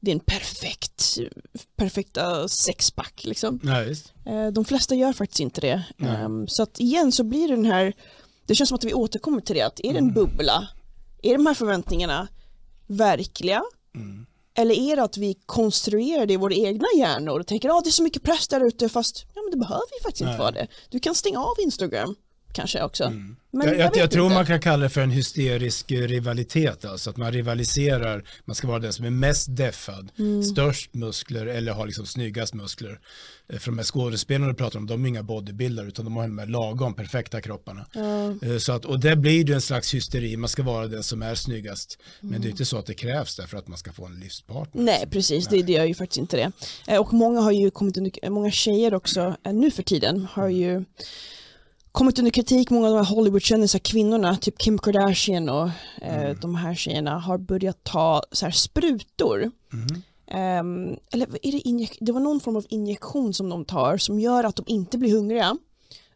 din 0.00 0.20
perfekt, 0.20 1.16
perfekta 1.76 2.48
sexpack 2.48 3.20
liksom. 3.24 3.60
Visst. 3.88 4.12
Eh, 4.26 4.46
De 4.46 4.64
flesta 4.64 4.94
gör 4.94 5.12
faktiskt 5.12 5.40
inte 5.40 5.60
det. 5.60 5.82
Nej. 5.96 6.16
Ehm, 6.16 6.48
Så 6.48 6.62
att 6.62 6.80
igen 6.80 7.12
så 7.12 7.24
blir 7.24 7.48
det 7.48 7.54
den 7.56 7.64
här, 7.64 7.92
det 8.46 8.54
känns 8.54 8.68
som 8.68 8.76
att 8.76 8.84
vi 8.84 8.94
återkommer 8.94 9.40
till 9.40 9.54
det, 9.56 9.62
att 9.62 9.80
är 9.80 9.92
det 9.92 9.98
Mm. 9.98 10.08
en 10.08 10.14
bubbla? 10.14 10.68
Är 11.22 11.32
de 11.32 11.46
här 11.46 11.54
förväntningarna 11.54 12.28
verkliga? 12.86 13.62
Mm. 13.94 14.26
Eller 14.54 14.74
är 14.74 14.96
det 14.96 15.02
att 15.02 15.16
vi 15.16 15.34
konstruerar 15.46 16.26
det 16.26 16.32
i 16.32 16.36
våra 16.36 16.54
egna 16.54 16.86
hjärnor 16.96 17.40
och 17.40 17.46
tänker 17.46 17.68
att 17.68 17.74
ah, 17.74 17.80
det 17.80 17.88
är 17.88 17.92
så 17.92 18.02
mycket 18.02 18.22
press 18.22 18.48
där 18.48 18.60
ute 18.66 18.88
fast 18.88 19.26
ja, 19.34 19.42
men 19.42 19.50
det 19.50 19.56
behöver 19.66 19.94
ju 19.98 20.02
faktiskt 20.02 20.22
Nej. 20.22 20.30
inte 20.32 20.38
vara 20.42 20.50
det. 20.52 20.66
Du 20.90 21.00
kan 21.00 21.14
stänga 21.14 21.38
av 21.40 21.54
Instagram 21.62 22.14
kanske 22.52 22.82
också. 22.82 23.12
Men 23.52 23.66
jag, 23.68 23.78
jag, 23.78 23.96
jag 23.96 24.10
tror 24.10 24.30
man 24.30 24.46
kan 24.46 24.60
kalla 24.60 24.82
det 24.82 24.88
för 24.88 25.00
en 25.00 25.10
hysterisk 25.10 25.90
rivalitet, 25.92 26.84
alltså 26.84 27.10
att 27.10 27.16
man 27.16 27.32
rivaliserar, 27.32 28.24
man 28.44 28.54
ska 28.56 28.66
vara 28.68 28.78
den 28.78 28.92
som 28.92 29.04
är 29.04 29.10
mest 29.10 29.56
deffad, 29.56 30.12
Mm. 30.18 30.42
störst 30.42 30.94
muskler 30.94 31.46
eller 31.46 31.72
har 31.72 31.86
liksom 31.86 32.06
snyggast 32.06 32.54
muskler. 32.54 33.00
Eh, 33.52 33.58
För 33.58 33.70
de 33.70 33.78
här 33.78 33.84
skådespelarna 33.84 34.46
du 34.52 34.54
pratar 34.54 34.78
om, 34.78 34.86
de 34.86 35.04
är 35.04 35.08
inga 35.08 35.22
bodybuildare 35.22 35.86
utan 35.88 36.04
de 36.04 36.16
har 36.16 36.22
de 36.22 36.38
här 36.38 36.46
lagom 36.46 36.94
perfekta 36.94 37.40
kropparna. 37.40 37.86
Eh, 38.42 38.58
Så 38.58 38.72
att, 38.72 38.84
och 38.84 39.00
där 39.00 39.16
blir 39.16 39.44
det 39.44 39.52
en 39.54 39.60
slags 39.60 39.94
hysteri, 39.94 40.36
man 40.36 40.48
ska 40.48 40.62
vara 40.62 40.86
den 40.86 41.02
som 41.02 41.22
är 41.22 41.34
snyggast. 41.34 41.98
Men 42.20 42.40
det 42.40 42.48
är 42.48 42.50
inte 42.50 42.64
så 42.64 42.78
att 42.78 42.86
det 42.86 42.94
krävs 42.94 43.36
där 43.36 43.46
för 43.46 43.58
att 43.58 43.68
man 43.68 43.78
ska 43.78 43.92
få 43.92 44.06
en 44.06 44.20
livspartner. 44.20 44.82
Nej 44.82 45.06
precis, 45.10 45.46
det, 45.48 45.62
det 45.62 45.72
gör 45.72 45.84
ju 45.84 45.94
faktiskt 45.94 46.18
inte 46.18 46.36
det. 46.36 46.52
Eh, 46.92 47.00
Och 47.00 47.12
många 47.12 47.40
har 47.40 47.52
ju 47.52 47.70
kommit 47.70 47.96
under, 47.96 48.30
många 48.30 48.50
tjejer 48.50 48.94
också 48.94 49.36
nu 49.52 49.70
för 49.70 49.82
tiden 49.82 50.26
har 50.32 50.48
ju 50.48 50.84
kommit 51.92 52.18
under 52.18 52.30
kritik, 52.30 52.70
många 52.70 52.86
av 52.88 52.92
de 52.94 53.06
här 53.06 53.14
Hollywoodkändisar 53.14 53.78
kvinnorna, 53.78 54.36
typ 54.36 54.58
Kim 54.58 54.78
Kardashian 54.78 55.48
och 55.48 55.68
eh, 56.02 56.36
de 56.40 56.54
här 56.54 56.74
tjejerna 56.74 57.18
har 57.18 57.38
börjat 57.38 57.84
ta 57.84 58.22
så 58.32 58.46
här 58.46 58.52
sprutor. 58.52 59.50
Ehm, 60.30 60.96
eller 61.12 61.26
är 61.42 61.52
det, 61.52 61.58
injek- 61.68 61.96
det 62.00 62.12
var 62.12 62.20
någon 62.20 62.40
form 62.40 62.56
av 62.56 62.64
injektion 62.68 63.34
som 63.34 63.48
de 63.48 63.64
tar 63.64 63.96
som 63.96 64.20
gör 64.20 64.44
att 64.44 64.56
de 64.56 64.64
inte 64.68 64.98
blir 64.98 65.14
hungriga 65.16 65.56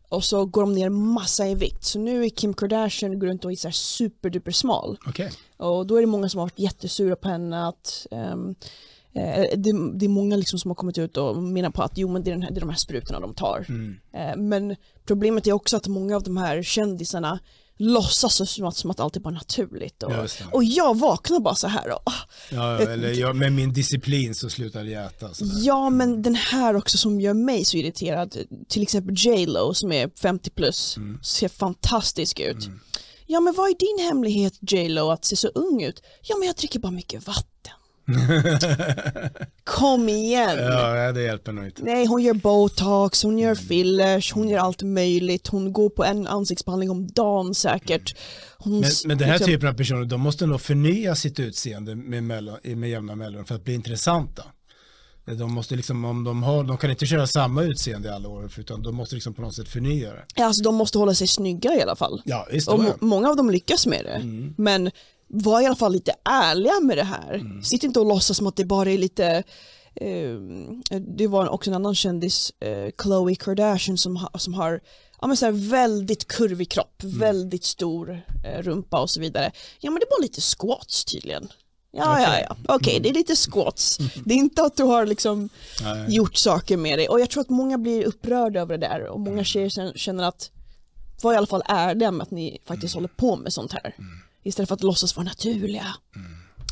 och 0.08 0.24
så 0.24 0.46
går 0.46 0.62
de 0.62 0.74
ner 0.74 0.88
massa 0.88 1.46
i 1.48 1.54
vikt. 1.54 1.84
Så 1.84 1.98
nu 1.98 2.24
är 2.24 2.28
Kim 2.28 2.54
Kardashian 2.54 3.18
går 3.18 3.26
runt 3.26 3.44
och 3.44 3.52
är 3.52 3.70
superduper 3.70 4.52
smal. 4.52 4.98
Okej, 5.06 5.30
Och 5.56 5.86
då 5.86 5.96
är 5.96 6.00
det 6.00 6.06
många 6.06 6.28
som 6.28 6.38
har 6.38 6.46
varit 6.46 6.58
jättesura 6.58 7.16
på 7.16 7.28
henne 7.28 7.68
att 7.68 8.06
eh, 8.10 8.36
det, 9.56 9.98
det 9.98 10.04
är 10.04 10.08
många 10.08 10.36
liksom 10.36 10.58
som 10.58 10.70
har 10.70 10.74
kommit 10.74 10.98
ut 10.98 11.16
och 11.16 11.42
menar 11.42 11.70
på 11.70 11.82
att 11.82 11.92
jo 11.98 12.08
men 12.12 12.22
det 12.24 12.30
är, 12.30 12.38
här, 12.38 12.50
det 12.50 12.58
är 12.58 12.60
de 12.60 12.70
här 12.70 12.76
sprutorna 12.76 13.20
de 13.20 13.34
tar. 13.34 13.66
Mm. 13.68 13.96
Eh, 14.14 14.36
men 14.36 14.76
problemet 15.06 15.46
är 15.46 15.52
också 15.52 15.76
att 15.76 15.86
många 15.86 16.16
av 16.16 16.22
de 16.22 16.36
här 16.36 16.62
kändisarna 16.62 17.38
låtsas 17.76 18.50
som 18.50 18.64
att, 18.66 18.76
som 18.76 18.90
att 18.90 19.00
allt 19.00 19.16
är 19.16 19.20
bara 19.20 19.34
naturligt. 19.34 20.02
Och, 20.02 20.12
och 20.52 20.64
jag 20.64 20.98
vaknar 20.98 21.40
bara 21.40 21.54
så 21.54 21.66
här 21.68 21.88
och, 21.92 22.00
ah, 22.04 22.12
ja, 22.50 22.78
eller 22.78 23.08
jag, 23.20 23.36
med 23.36 23.52
min 23.52 23.72
disciplin 23.72 24.34
så 24.34 24.50
slutar 24.50 24.84
jag 24.84 25.06
äta. 25.06 25.30
ja 25.62 25.90
men 25.90 26.22
den 26.22 26.34
här 26.34 26.76
också 26.76 26.98
som 26.98 27.20
gör 27.20 27.34
mig 27.34 27.64
så 27.64 27.76
irriterad, 27.76 28.36
till 28.68 28.82
exempel 28.82 29.14
J 29.18 29.46
Lo 29.46 29.74
som 29.74 29.92
är 29.92 30.10
50 30.22 30.50
plus, 30.50 30.96
Mm. 30.96 31.18
ser 31.22 31.48
fantastisk 31.48 32.40
ut. 32.40 32.68
Ja 33.26 33.40
men 33.40 33.54
vad 33.54 33.70
är 33.70 33.74
din 33.78 34.06
hemlighet 34.08 34.72
J 34.72 34.88
Lo 34.88 35.10
att 35.10 35.24
se 35.24 35.36
så 35.36 35.48
ung 35.48 35.82
ut? 35.82 36.02
Ja 36.22 36.36
men 36.38 36.46
jag 36.46 36.56
dricker 36.56 36.78
bara 36.78 36.92
mycket 36.92 37.26
vatten. 37.26 37.72
Kom 39.64 40.08
igen. 40.08 40.58
Ja, 40.58 41.12
det 41.12 41.22
hjälper 41.22 41.52
nog 41.52 41.64
inte. 41.64 41.82
Nej, 41.82 42.06
hon 42.06 42.22
gör 42.22 42.34
botox, 42.34 43.22
hon 43.22 43.38
gör 43.38 43.54
fillers, 43.54 44.32
hon 44.32 44.48
gör 44.48 44.58
allt 44.58 44.82
möjligt. 44.82 45.48
Hon 45.48 45.72
går 45.72 45.90
på 45.90 46.04
en 46.04 46.26
ansiktsbehandling 46.26 46.90
om 46.90 47.06
dagen 47.06 47.54
säkert. 47.54 48.16
Hon, 48.58 48.80
Men, 48.80 48.90
men 49.04 49.18
den 49.18 49.28
här 49.28 49.34
liksom- 49.34 49.52
typen 49.52 49.68
av 49.68 49.74
personer, 49.74 50.04
de 50.04 50.20
måste 50.20 50.46
nog 50.46 50.60
förnya 50.60 51.14
sitt 51.14 51.40
utseende 51.40 51.94
med, 51.94 52.22
mellan, 52.24 52.58
med 52.64 52.90
jämna 52.90 53.14
mellanrum 53.14 53.44
för 53.44 53.54
att 53.54 53.64
bli 53.64 53.74
intressanta. 53.74 54.42
De 55.26 55.52
måste 55.52 55.76
liksom, 55.76 56.04
om 56.04 56.24
de 56.24 56.42
har, 56.42 56.64
de 56.64 56.76
kan 56.76 56.90
inte 56.90 57.06
köra 57.06 57.26
samma 57.26 57.62
utseende 57.62 58.08
i 58.08 58.10
alla 58.10 58.28
år, 58.28 58.50
utan 58.58 58.82
de 58.82 58.94
måste 58.94 59.14
liksom 59.14 59.34
på 59.34 59.42
något 59.42 59.54
sätt 59.54 59.68
förnya 59.68 60.12
det. 60.12 60.44
Alltså 60.44 60.62
de 60.62 60.74
måste 60.74 60.98
hålla 60.98 61.14
sig 61.14 61.28
snygga 61.28 61.74
i 61.74 61.82
alla 61.82 61.96
fall. 61.96 62.22
Ja, 62.24 62.46
visst. 62.52 62.68
Och 62.68 62.84
ja. 62.84 62.94
många 63.00 63.28
av 63.28 63.36
dem 63.36 63.50
lyckas 63.50 63.86
med 63.86 64.04
det. 64.04 64.20
Men 64.62 64.90
var 65.36 65.60
i 65.60 65.66
alla 65.66 65.76
fall 65.76 65.92
lite 65.92 66.14
ärliga 66.24 66.80
med 66.80 66.98
det 66.98 67.04
här. 67.04 67.60
Sitt 67.62 67.82
inte 67.84 68.00
och 68.00 68.06
låtsas 68.06 68.36
som 68.36 68.46
att 68.46 68.56
det 68.56 68.64
bara 68.64 68.90
är 68.90 68.98
lite 68.98 69.42
eh, 69.94 70.34
det 71.16 71.26
var 71.26 71.48
också 71.48 71.70
en 71.70 71.74
annan 71.74 71.94
kändis, 71.94 72.52
eh, 72.60 72.90
Khloe 72.98 73.34
Kardashian 73.34 73.98
som, 73.98 74.16
ha, 74.16 74.30
som 74.38 74.54
har 74.54 74.80
ja, 75.20 75.26
men 75.26 75.36
så 75.36 75.44
här 75.44 75.52
väldigt 75.52 76.28
kurvig 76.28 76.70
kropp, 76.70 77.02
väldigt 77.04 77.64
stor 77.64 78.22
eh, 78.44 78.62
rumpa 78.62 79.00
och 79.00 79.10
så 79.10 79.20
vidare. 79.20 79.52
Ja 79.80 79.90
men 79.90 80.00
det 80.00 80.06
bara 80.10 80.22
lite 80.22 80.40
squats 80.40 81.04
tydligen. 81.04 81.48
Ja, 81.96 82.20
ja, 82.20 82.28
Okej. 82.28 82.46
ja. 82.48 82.56
Okej, 82.74 83.00
det 83.02 83.08
är 83.08 83.14
lite 83.14 83.36
squats. 83.36 83.98
Det 84.24 84.34
är 84.34 84.38
inte 84.38 84.62
att 84.62 84.76
du 84.76 84.82
har 84.82 85.06
liksom 85.06 85.48
Nej. 85.82 86.14
gjort 86.14 86.36
saker 86.36 86.76
med 86.76 86.98
dig. 86.98 87.08
Och 87.08 87.20
jag 87.20 87.30
tror 87.30 87.40
att 87.40 87.50
många 87.50 87.78
blir 87.78 88.04
upprörda 88.04 88.60
över 88.60 88.78
det 88.78 88.86
där 88.86 89.06
och 89.06 89.20
många 89.20 89.44
tjejer 89.44 89.68
kän- 89.68 89.96
känner 89.96 90.24
att 90.24 90.50
var 91.22 91.32
i 91.34 91.36
alla 91.36 91.46
fall 91.46 91.62
ärliga 91.66 92.10
med 92.10 92.22
att 92.22 92.30
ni 92.30 92.58
faktiskt 92.66 92.94
håller 92.94 93.08
på 93.08 93.36
med 93.36 93.52
sånt 93.52 93.72
här. 93.72 93.94
Istället 94.44 94.68
för 94.68 94.74
att 94.74 94.82
låtsas 94.82 95.16
vara 95.16 95.24
naturliga. 95.24 95.86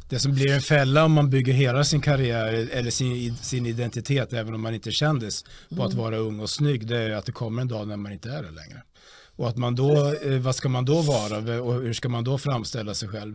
Det 0.08 0.18
som 0.18 0.34
blir 0.34 0.52
en 0.52 0.60
fälla 0.60 1.04
om 1.04 1.12
man 1.12 1.30
bygger 1.30 1.52
hela 1.52 1.84
sin 1.84 2.00
karriär 2.00 2.68
eller 2.72 2.90
sin, 2.90 3.36
sin 3.36 3.66
identitet, 3.66 4.32
även 4.32 4.54
om 4.54 4.60
man 4.60 4.74
inte 4.74 4.90
är 4.90 4.92
kändis, 4.92 5.44
på 5.76 5.84
att 5.84 5.94
vara 5.94 6.16
ung 6.16 6.40
och 6.40 6.50
snygg, 6.50 6.86
det 6.86 6.98
är 6.98 7.10
att 7.10 7.26
det 7.26 7.32
kommer 7.32 7.62
en 7.62 7.68
dag 7.68 7.88
när 7.88 7.96
man 7.96 8.12
inte 8.12 8.30
är 8.30 8.42
det 8.42 8.50
längre. 8.50 8.82
Och 9.36 9.48
att 9.48 9.56
man 9.56 9.74
då, 9.74 10.14
eh, 10.14 10.38
vad 10.38 10.56
ska 10.56 10.68
man 10.68 10.84
då 10.84 11.02
vara 11.02 11.62
och 11.62 11.74
hur 11.74 11.92
ska 11.92 12.08
man 12.08 12.24
då 12.24 12.38
framställa 12.38 12.94
sig 12.94 13.08
själv? 13.08 13.34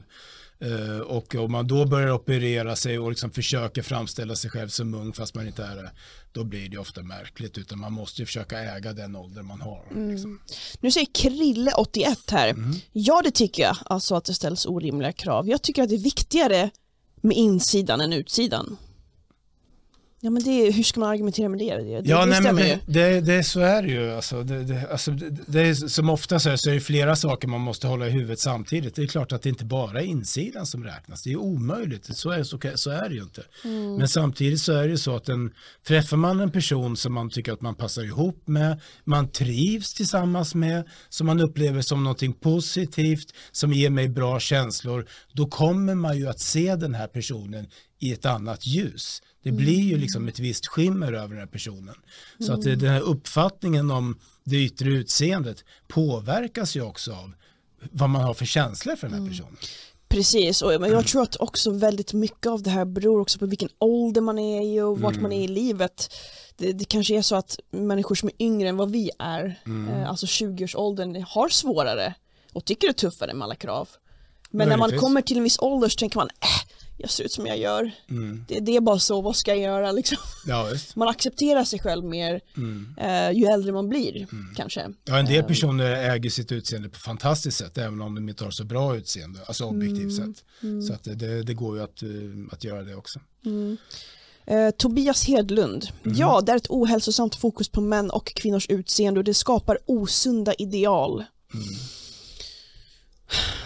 Eh, 0.60 1.00
Och 1.00 1.36
om 1.36 1.52
man 1.52 1.67
då 1.67 1.86
börjar 1.86 2.12
operera 2.12 2.76
sig 2.76 3.00
och 3.00 3.10
liksom 3.10 3.32
försöker 3.32 3.82
framställa 3.82 4.36
sig 4.36 4.50
själv 4.52 4.70
som 4.70 4.93
ung 4.93 5.13
fast 5.13 5.36
man 5.36 5.48
inte 5.48 5.63
är 5.63 5.76
det, 5.76 5.91
då 6.32 6.43
blir 6.43 6.70
det 6.70 6.78
ofta 6.78 7.04
märkligt, 7.04 7.58
utan 7.58 7.80
man 7.80 7.93
måste 7.93 8.22
ju 8.22 8.26
försöka 8.26 8.60
äga 8.60 8.93
den 8.93 9.15
ålder 9.15 9.41
man 9.41 9.62
har. 9.62 10.10
Liksom. 10.12 10.39
Nu 10.80 10.91
säger 10.91 11.08
Krille81 11.08 12.32
här. 12.32 12.56
Ja 12.91 13.22
det 13.24 13.32
tycker 13.32 13.63
jag, 13.63 13.78
alltså 13.86 14.15
att 14.15 14.26
det 14.26 14.34
ställs 14.34 14.65
orimliga 14.65 15.12
krav. 15.12 15.50
Jag 15.50 15.62
tycker 15.62 15.84
att 15.84 15.89
det 15.89 15.96
är 15.96 16.00
viktigare 16.00 16.70
med 17.22 17.38
insidan 17.38 18.02
än 18.02 18.13
utsidan. 18.13 18.78
Ja 20.21 20.30
men 20.30 20.43
det, 20.43 20.71
hur 20.71 20.84
ska 20.84 20.99
man 20.99 21.10
argumentera 21.10 21.49
med 21.49 21.60
det? 21.60 21.77
Det, 21.77 21.91
Ja, 21.91 21.99
det 21.99 22.25
nej, 22.25 22.25
men 22.25 22.43
stämmer 22.43 22.80
det, 22.86 23.21
det, 23.21 23.43
så 23.43 23.60
är 23.60 23.84
det 23.84 23.89
ju. 23.89 24.12
Alltså, 24.12 24.43
det, 24.43 24.63
det, 24.63 24.91
alltså, 24.91 25.12
det, 25.47 25.62
är, 25.62 25.73
som 25.73 26.10
ofta 26.10 26.39
så 26.39 26.49
är, 26.49 26.56
så 26.56 26.69
är 26.69 26.73
det 26.73 26.80
flera 26.80 27.15
saker 27.15 27.47
man 27.47 27.62
måste 27.62 27.88
hålla 27.88 28.08
i 28.08 28.10
huvudet 28.10 28.39
samtidigt. 28.39 28.95
Det 28.95 29.01
är 29.01 29.08
klart 29.08 29.32
att 29.32 29.41
det 29.41 29.49
inte 29.49 29.65
bara 29.65 30.01
är 30.01 30.06
insidan 30.06 30.65
som 30.65 30.84
räknas. 30.84 31.23
Det 31.23 31.32
är 31.32 31.38
omöjligt. 31.38 32.17
Så 32.17 32.30
är, 32.30 32.43
så, 32.43 32.60
så 32.75 32.89
är 32.89 33.10
det 33.10 33.15
ju 33.15 33.21
inte. 33.21 33.43
Men 33.97 34.08
samtidigt 34.08 34.62
så 34.62 34.73
är 34.73 34.84
det 34.84 34.89
ju 34.89 34.97
så 34.97 35.15
att 35.15 35.30
en, 35.30 35.53
träffar 35.88 36.17
man 36.17 36.39
en 36.39 36.51
person 36.51 36.97
som 36.97 37.13
man 37.13 37.30
tycker 37.30 37.53
att 37.53 37.62
man 37.62 37.75
passar 37.75 38.03
ihop 38.03 38.47
med, 38.47 38.82
man 39.03 39.32
trivs 39.32 39.93
tillsammans 39.93 40.56
med, 40.56 40.84
som 41.10 41.27
man 41.27 41.39
upplever 41.39 41.82
som 41.82 42.03
någonting 42.03 42.34
positivt, 42.34 43.34
som 43.51 43.73
ger 43.73 43.89
mig 43.89 44.10
bra 44.10 44.39
känslor, 44.39 45.08
då 45.34 45.47
kommer 45.47 45.95
man 45.95 46.17
ju 46.17 46.27
att 46.27 46.39
se 46.39 46.75
den 46.75 46.93
här 46.93 47.08
personen 47.08 47.67
i 47.99 48.13
ett 48.13 48.25
annat 48.25 48.65
ljus. 48.67 49.21
Det 49.43 49.51
blir 49.51 49.79
ju 49.81 49.97
liksom 49.97 50.27
ett 50.27 50.39
visst 50.39 50.67
skimmer 50.67 51.13
över 51.13 51.27
den 51.29 51.38
här 51.38 51.45
personen. 51.45 51.95
Så 52.39 52.53
att 52.53 52.62
det- 52.62 52.75
den 52.75 52.89
här 52.89 53.01
uppfattningen 53.01 53.91
om 53.91 54.19
det 54.43 54.55
yttre 54.63 54.89
utseendet 54.89 55.63
påverkas 55.88 56.75
ju 56.75 56.81
också 56.81 57.12
av 57.12 57.31
vad 57.91 58.10
man 58.10 58.21
har 58.23 58.33
för 58.33 58.45
känslor 58.45 58.95
för 58.95 59.10
den 59.10 59.21
här 59.21 59.29
personen. 59.29 59.57
Precis, 60.10 60.62
och 60.62 60.73
jag 60.73 61.07
tror 61.07 61.21
att 61.23 61.36
också 61.36 61.71
väldigt 61.71 62.13
mycket 62.13 62.47
av 62.47 62.62
det 62.63 62.69
här 62.69 62.86
beror 62.86 63.19
också 63.21 63.39
på 63.39 63.45
vilken 63.45 63.69
ålder 63.79 64.21
man 64.21 64.39
är 64.39 64.62
i 64.62 64.81
och 64.81 64.99
vart 64.99 65.21
man 65.21 65.31
är 65.31 65.43
i 65.43 65.47
livet. 65.47 66.10
Det, 66.57 66.73
det 66.73 66.86
kanske 66.86 67.17
är 67.17 67.21
så 67.21 67.36
att 67.36 67.60
människor 67.71 68.15
som 68.15 68.29
är 68.29 68.36
yngre 68.45 68.69
än 68.69 68.77
vad 68.77 68.91
vi 68.91 69.12
är, 69.19 69.60
eh, 69.89 70.10
alltså 70.10 70.25
20-årsåldern, 70.25 71.23
har 71.27 71.49
svårare 71.49 72.13
och 72.53 72.65
tycker 72.65 72.88
det 72.88 72.91
är 72.91 72.93
tuffare 72.93 73.33
med 73.33 73.45
alla 73.45 73.55
krav. 73.55 73.89
Men 74.49 74.69
när 74.69 74.77
man 74.77 74.79
Möjligtvis. 74.79 75.01
kommer 75.01 75.21
till 75.21 75.38
en 75.38 75.43
viss 75.43 75.60
ålder 75.60 75.89
så 75.89 75.97
tänker 75.97 76.17
man, 76.17 76.29
äh, 76.41 76.47
jag 76.97 77.10
ser 77.10 77.23
ut 77.23 77.31
som 77.31 77.45
jag 77.45 77.57
gör. 77.57 77.91
Det, 78.47 78.60
det 78.60 78.75
är 78.75 78.81
bara 78.81 78.99
så, 78.99 79.21
vad 79.21 79.36
ska 79.36 79.51
jag 79.51 79.60
göra 79.60 79.91
liksom? 79.91 80.17
Ja. 80.45 80.69
Man 80.95 81.07
accepterar 81.07 81.63
sig 81.63 81.79
själv 81.79 82.03
mer 82.03 82.41
eh, 82.97 83.31
ju 83.31 83.45
äldre 83.45 83.71
man 83.71 83.89
blir, 83.89 84.27
kanske. 84.55 84.93
Ja, 85.05 85.17
en 85.17 85.25
del 85.25 85.43
personer 85.43 85.86
äger 85.86 86.29
sitt 86.29 86.51
utseende 86.51 86.89
på 86.89 86.99
fantastiskt 86.99 87.57
sätt, 87.57 87.77
även 87.77 88.01
om 88.01 88.15
de 88.15 88.29
inte 88.29 88.43
har 88.43 88.51
så 88.51 88.63
bra 88.63 88.95
utseende, 88.95 89.39
alltså 89.45 89.65
objektivt 89.65 90.15
sett. 90.15 90.43
Så 90.88 90.93
att 90.93 91.03
det, 91.03 91.43
det, 91.43 91.53
går 91.53 91.77
ju 91.77 91.83
att, 91.83 92.03
eh, 92.03 92.10
att 92.51 92.63
göra 92.63 92.83
det 92.83 92.95
också. 92.95 93.19
Eh, 94.45 94.69
Tobias 94.69 95.27
Hedlund. 95.27 95.88
Ja, 96.03 96.41
det 96.41 96.51
är 96.51 96.55
ett 96.55 96.69
ohälsosamt 96.69 97.36
fokus 97.36 97.69
på 97.69 97.81
män 97.81 98.10
och 98.10 98.25
kvinnors 98.25 98.69
utseende 98.69 99.19
och 99.19 99.23
det 99.23 99.33
skapar 99.33 99.77
osunda 99.86 100.53
ideal. 100.53 101.23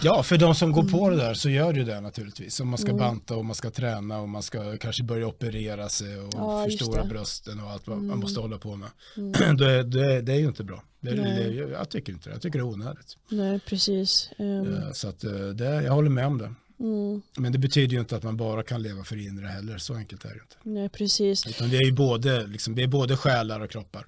Ja, 0.04 0.24
för 0.24 0.38
de 0.38 0.56
som 0.56 0.72
går 0.72 0.84
på 0.84 1.10
det 1.10 1.16
där 1.16 1.34
så 1.34 1.50
gör 1.50 1.74
ju 1.74 1.84
det 1.84 2.02
naturligtvis. 2.02 2.60
Om 2.60 2.68
man 2.68 2.80
Mm. 2.80 2.88
ska 2.88 2.98
banta 2.98 3.36
och 3.36 3.46
man 3.46 3.56
ska 3.56 3.70
träna 3.70 4.20
och 4.20 4.30
man 4.30 4.44
ska 4.44 4.78
kanske 4.78 5.04
börja 5.04 5.28
operera 5.28 5.90
sig 5.90 6.18
och 6.18 6.30
Ja, 6.34 6.66
förstora 6.66 7.04
brösten 7.06 7.60
och 7.60 7.70
allt 7.72 7.88
vad 7.88 7.98
man 8.02 8.20
måste 8.20 8.40
hålla 8.40 8.58
på 8.58 8.76
med. 8.76 8.90
det, 9.58 9.84
det, 9.84 10.22
det 10.22 10.34
är 10.34 10.40
ju 10.40 10.48
inte 10.48 10.64
bra. 10.64 10.84
Det, 11.00 11.12
det, 11.12 11.54
jag 11.54 11.90
tycker 11.90 12.14
inte 12.14 12.30
det. 12.30 12.34
Jag 12.36 12.42
tycker 12.42 12.60
det 12.60 12.64
är 12.64 12.68
onödigt. 12.74 13.18
Nej, 13.30 13.60
precis. 13.60 14.30
Eh, 14.38 14.92
Så 14.94 15.08
att 15.08 15.24
eh, 15.24 15.32
det, 15.32 15.66
jag 15.84 15.94
håller 15.94 16.10
med 16.10 16.28
om 16.28 16.38
det. 16.38 16.54
mm, 16.80 17.22
Men 17.38 17.52
det 17.52 17.58
betyder 17.58 17.94
ju 17.94 18.00
inte 18.00 18.16
att 18.16 18.24
man 18.24 18.38
bara 18.38 18.64
kan 18.64 18.82
leva 18.84 19.04
för 19.04 19.28
inre 19.28 19.48
heller. 19.48 19.78
Så 19.78 19.94
enkelt 19.96 20.26
är 20.26 20.30
det 20.30 20.36
inte. 20.42 20.56
nej, 20.64 20.90
precis. 20.90 21.48
Utan 21.48 21.70
det 21.70 21.78
är 21.78 21.86
ju 21.86 21.92
både, 21.92 22.48
liksom, 22.48 22.76
det 22.76 22.84
är 22.84 22.88
både 22.88 23.18
själar 23.18 23.60
och 23.60 23.70
kroppar. 23.70 24.06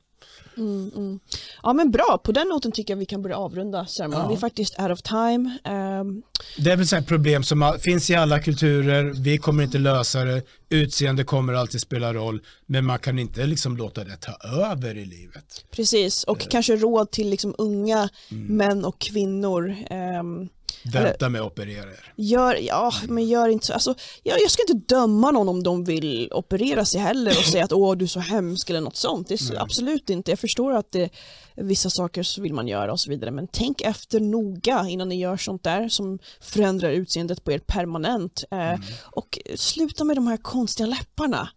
Mm, 0.58 0.92
mm. 0.96 1.20
Ja, 1.64 1.74
men 1.74 1.92
bra. 1.92 2.22
På 2.24 2.32
den 2.32 2.48
noten 2.48 2.72
tycker 2.72 2.94
jag 2.94 3.00
vi 3.00 3.06
kan 3.06 3.22
börja 3.22 3.38
avrunda 3.38 3.86
ceremon. 3.86 4.20
Ja. 4.20 4.28
Vi 4.28 4.34
är 4.34 4.40
faktiskt 4.40 4.80
out 4.80 4.92
of 4.92 5.02
time. 5.02 5.58
Ehm, 5.64 6.22
Det 6.58 6.72
är 6.72 6.96
här 6.96 7.02
problem 7.02 7.44
som 7.44 7.78
finns 7.80 8.10
i 8.10 8.16
alla 8.16 8.40
kulturer. 8.40 9.14
Vi 9.24 9.38
kommer 9.38 9.64
inte 9.64 9.78
lösa 9.78 10.24
det. 10.24 10.42
Utseende 10.70 11.24
kommer 11.24 11.54
alltid 11.54 11.82
spela 11.82 12.14
roll. 12.14 12.42
Men 12.66 12.86
man 12.86 13.00
kan 13.00 13.20
inte 13.20 13.46
liksom 13.46 13.78
låta 13.78 14.04
det 14.04 14.18
ta 14.18 14.32
över 14.72 14.98
i 14.98 15.06
livet. 15.06 15.66
precis, 15.72 16.24
och 16.24 16.40
kanske 16.50 16.76
råd 16.76 17.12
till 17.12 17.30
liksom 17.30 17.56
unga 17.58 18.10
män 18.30 18.86
och 18.86 19.00
kvinnor. 19.00 19.76
Ehm, 19.90 20.50
Vänta 20.86 21.30
med 21.30 21.42
att 21.42 21.48
operera 21.48 21.90
er. 21.90 22.14
Gör, 22.16 22.56
ja, 22.56 22.94
men 23.08 23.28
gör 23.28 23.50
inte 23.50 23.66
så. 23.66 23.74
Alltså, 23.74 23.96
jag, 24.24 24.42
jag 24.42 24.52
ska 24.52 24.64
inte 24.70 24.96
döma 24.96 25.32
någon 25.32 25.50
om 25.50 25.64
de 25.64 25.84
vill 25.84 26.30
operera 26.34 26.86
sig 26.86 27.02
heller 27.02 27.32
och 27.32 27.44
säga 27.46 27.64
att 27.64 27.72
åh 27.74 27.96
du 27.98 28.06
är 28.06 28.10
så 28.10 28.20
hemsk 28.20 28.70
eller 28.70 28.82
något 28.82 28.96
sånt. 28.98 29.28
Det 29.28 29.34
är 29.34 29.38
så, 29.38 29.58
absolut 29.58 30.10
inte. 30.10 30.32
Jag 30.32 30.40
förstår 30.40 30.74
att 30.74 30.92
det, 30.92 31.10
vissa 31.56 31.90
saker 31.90 32.24
så 32.24 32.42
vill 32.42 32.54
man 32.54 32.68
göra 32.68 32.92
och 32.92 33.00
så 33.00 33.10
vidare. 33.10 33.32
Men 33.32 33.48
tänk 33.48 33.82
efter 33.82 34.20
noga 34.20 34.86
innan 34.90 35.10
ni 35.10 35.20
gör 35.20 35.38
sånt 35.38 35.64
där 35.64 35.90
som 35.90 36.20
förändrar 36.42 36.90
utseendet 36.92 37.44
på 37.44 37.52
er 37.52 37.60
permanent. 37.60 38.44
Eh, 38.52 38.80
Och 39.12 39.40
sluta 39.56 40.04
med 40.04 40.18
de 40.18 40.28
här 40.28 40.38
konstiga 40.38 40.88
läpparna. 40.88 41.50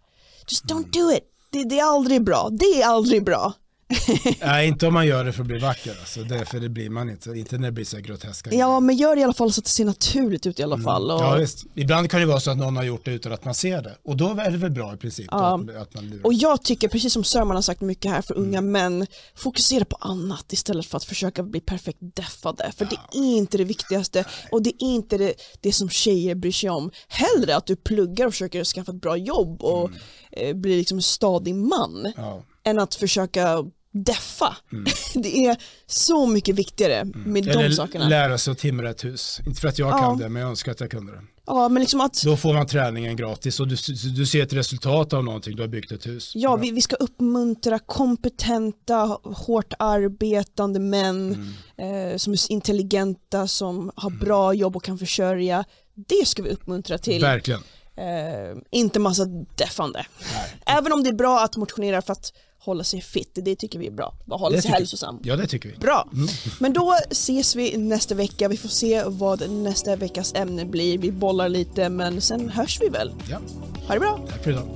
Just 0.49 0.65
don't 0.65 0.91
do 0.93 1.13
it. 1.13 1.25
Det, 1.51 1.65
det 1.65 1.79
är 1.79 1.85
aldrig 1.85 2.25
bra. 2.25 2.49
Det 2.53 2.83
är 2.83 2.87
aldrig 2.87 3.25
bra. 3.25 3.53
Nej, 4.41 4.69
inte 4.69 4.87
om 4.87 4.95
man 4.95 5.07
gör 5.07 5.25
det 5.25 5.33
för 5.33 5.41
att 5.43 5.47
bli 5.47 5.59
vacker. 5.59 5.91
Alltså. 6.01 6.23
Det, 6.23 6.45
för 6.45 6.61
det 6.61 6.69
blir 6.69 6.91
man 6.91 7.11
inte. 7.11 7.31
Inte 7.31 7.59
när 7.59 7.69
det 7.69 7.73
blir 7.73 7.85
så 7.85 7.99
groteska 7.99 8.55
Ja, 8.55 8.81
men 8.81 8.97
gör 8.97 9.15
det 9.15 9.21
i 9.21 9.25
alla 9.25 9.33
fall 9.33 9.53
så 9.53 9.61
att 9.61 9.65
det 9.65 9.71
ser 9.71 9.85
naturligt 9.85 10.47
ut 10.47 10.61
i 10.61 10.63
alla 10.63 10.79
fall. 10.79 11.11
Och, 11.11 11.21
Ja, 11.21 11.35
visst. 11.35 11.65
Ibland 11.75 12.11
kan 12.11 12.21
det 12.21 12.27
vara 12.27 12.41
så 12.41 12.51
att 12.51 12.57
någon 12.57 12.77
har 12.77 12.85
gjort 12.85 13.05
det 13.05 13.11
utan 13.11 13.33
att 13.33 13.45
man 13.45 13.55
ser 13.55 13.83
det. 13.83 13.97
Och 14.05 14.17
då 14.17 14.29
är 14.31 14.51
det 14.51 14.57
väl 14.59 14.71
bra 14.71 14.95
i 14.95 14.97
princip 14.97 15.27
Ja. 15.31 15.55
att, 15.55 15.77
att 15.77 15.95
man 15.95 16.09
lurar. 16.11 16.27
Och 16.27 16.35
jag 16.35 16.63
tycker, 16.63 16.89
precis 16.89 17.13
som 17.13 17.25
Sörman 17.25 17.57
har 17.57 17.63
sagt 17.63 17.81
mycket 17.81 18.11
här 18.11 18.23
för 18.23 18.35
unga 18.39 18.61
män, 18.61 19.07
fokusera 19.35 19.85
på 19.85 19.97
annat 20.01 20.53
istället 20.53 20.87
för 20.87 20.97
att 20.97 21.05
försöka 21.05 21.43
bli 21.43 21.61
perfekt 21.61 21.99
deffade. 22.01 22.73
För 22.77 22.85
det 22.85 23.19
är 23.19 23.37
inte 23.37 23.59
det 23.59 23.65
viktigaste 23.65 24.25
och 24.51 24.63
det 24.63 24.71
är 24.71 24.87
inte 24.87 25.19
det, 25.19 25.35
det 25.61 25.73
som 25.73 25.89
tjejer 25.91 26.35
bryr 26.35 26.53
sig 26.53 26.71
om. 26.71 26.91
Hellre 27.09 27.57
att 27.57 27.67
du 27.67 27.77
pluggar 27.77 28.27
och 28.27 28.33
försöker 28.33 28.65
skaffa 28.65 28.93
ett 28.93 29.01
bra 29.01 29.17
jobb 29.17 29.63
och 29.63 29.91
eh, 30.33 30.55
bli 30.57 30.77
liksom 30.77 30.99
en 30.99 31.03
stadig 31.03 31.55
man 31.55 32.13
Ja. 32.17 32.43
Än 32.67 32.79
att 32.79 32.95
försöka 32.95 33.65
deffa. 33.93 34.57
Det 35.15 35.47
är 35.47 35.57
så 35.87 36.27
mycket 36.27 36.55
viktigare 36.55 37.05
med 37.05 37.45
de 37.45 37.51
Eller 37.51 37.71
sakerna. 37.71 38.09
lära 38.09 38.39
sig 38.39 38.53
att 38.53 38.59
timra 38.59 38.91
ett 38.91 39.05
hus. 39.05 39.41
Inte 39.47 39.61
för 39.61 39.69
att 39.69 39.79
jag 39.79 39.89
Ja. 39.91 39.99
kan 39.99 40.19
det, 40.19 40.29
men 40.29 40.43
jag 40.43 40.49
önskar 40.51 40.73
att 40.73 40.81
jag 40.81 40.91
kunde 40.91 41.13
det. 41.13 41.21
Ja, 41.47 41.69
men 41.69 41.81
liksom 41.83 42.01
att 42.01 42.23
Då 42.25 42.37
får 42.37 42.55
man 42.55 42.67
träningen 42.67 43.17
gratis 43.17 43.61
och 43.61 43.69
du, 43.69 43.77
du 44.17 44.27
ser 44.27 44.43
ett 44.43 44.53
resultat 44.53 45.13
av 45.13 45.25
någonting, 45.25 45.57
du 45.57 45.63
har 45.63 45.69
byggt 45.69 45.93
ett 45.93 46.07
hus. 46.07 46.33
Ja, 46.35 46.57
vi, 46.57 46.71
vi 46.71 46.81
ska 46.83 46.97
uppmuntra 46.97 47.79
kompetenta, 47.79 49.19
hårt 49.25 49.73
arbetande 49.79 50.81
män 50.81 51.55
eh, 51.77 52.17
som 52.17 52.33
är 52.33 52.53
intelligenta, 52.53 53.47
som 53.49 53.91
har 53.97 54.11
bra 54.11 54.55
jobb 54.55 54.77
och 54.77 54.85
kan 54.85 54.99
försörja. 54.99 55.65
Det 55.95 56.27
ska 56.27 56.43
vi 56.43 56.51
uppmuntra 56.51 56.99
till. 56.99 57.23
Verkligen. 57.23 57.61
Eh, 57.97 58.57
inte 58.71 58.99
massa 59.01 59.25
deffande. 59.57 60.07
Även 60.67 60.93
om 60.93 61.03
det 61.03 61.11
är 61.11 61.15
bra 61.15 61.41
att 61.45 61.57
motionera 61.57 62.03
för 62.03 62.13
att 62.13 62.33
hålla 62.67 62.85
sig 62.85 63.01
fit, 63.01 63.31
det 63.35 63.57
tycker 63.57 63.79
vi 63.79 63.87
är 63.87 63.91
bra. 63.91 64.15
Bara 64.25 64.39
hålla 64.39 64.57
Det 64.57 64.63
sig 64.63 64.71
hälsosam. 64.71 65.21
Ja, 65.23 65.37
det 65.37 65.47
tycker 65.47 65.69
vi. 65.69 65.77
Bra, 65.77 66.09
men 66.61 66.73
då 66.73 66.95
ses 67.11 67.57
vi 67.57 67.77
nästa 67.77 68.15
vecka. 68.15 68.49
Vi 68.49 68.57
får 68.57 68.69
se 68.69 69.03
vad 69.07 69.51
nästa 69.51 69.97
veckas 69.97 70.35
ämne 70.35 70.65
blir. 70.65 70.99
Vi 70.99 71.13
bollar 71.13 71.49
lite 71.49 71.89
men 71.89 72.21
sen 72.21 72.49
hörs 72.51 72.79
vi 72.81 72.89
väl. 72.89 73.13
Ja, 73.31 73.39
Ha 73.87 73.95
det 73.95 74.01
bra! 74.01 74.21
tack 74.31 74.45
för 74.45 74.51
idag. 74.51 74.69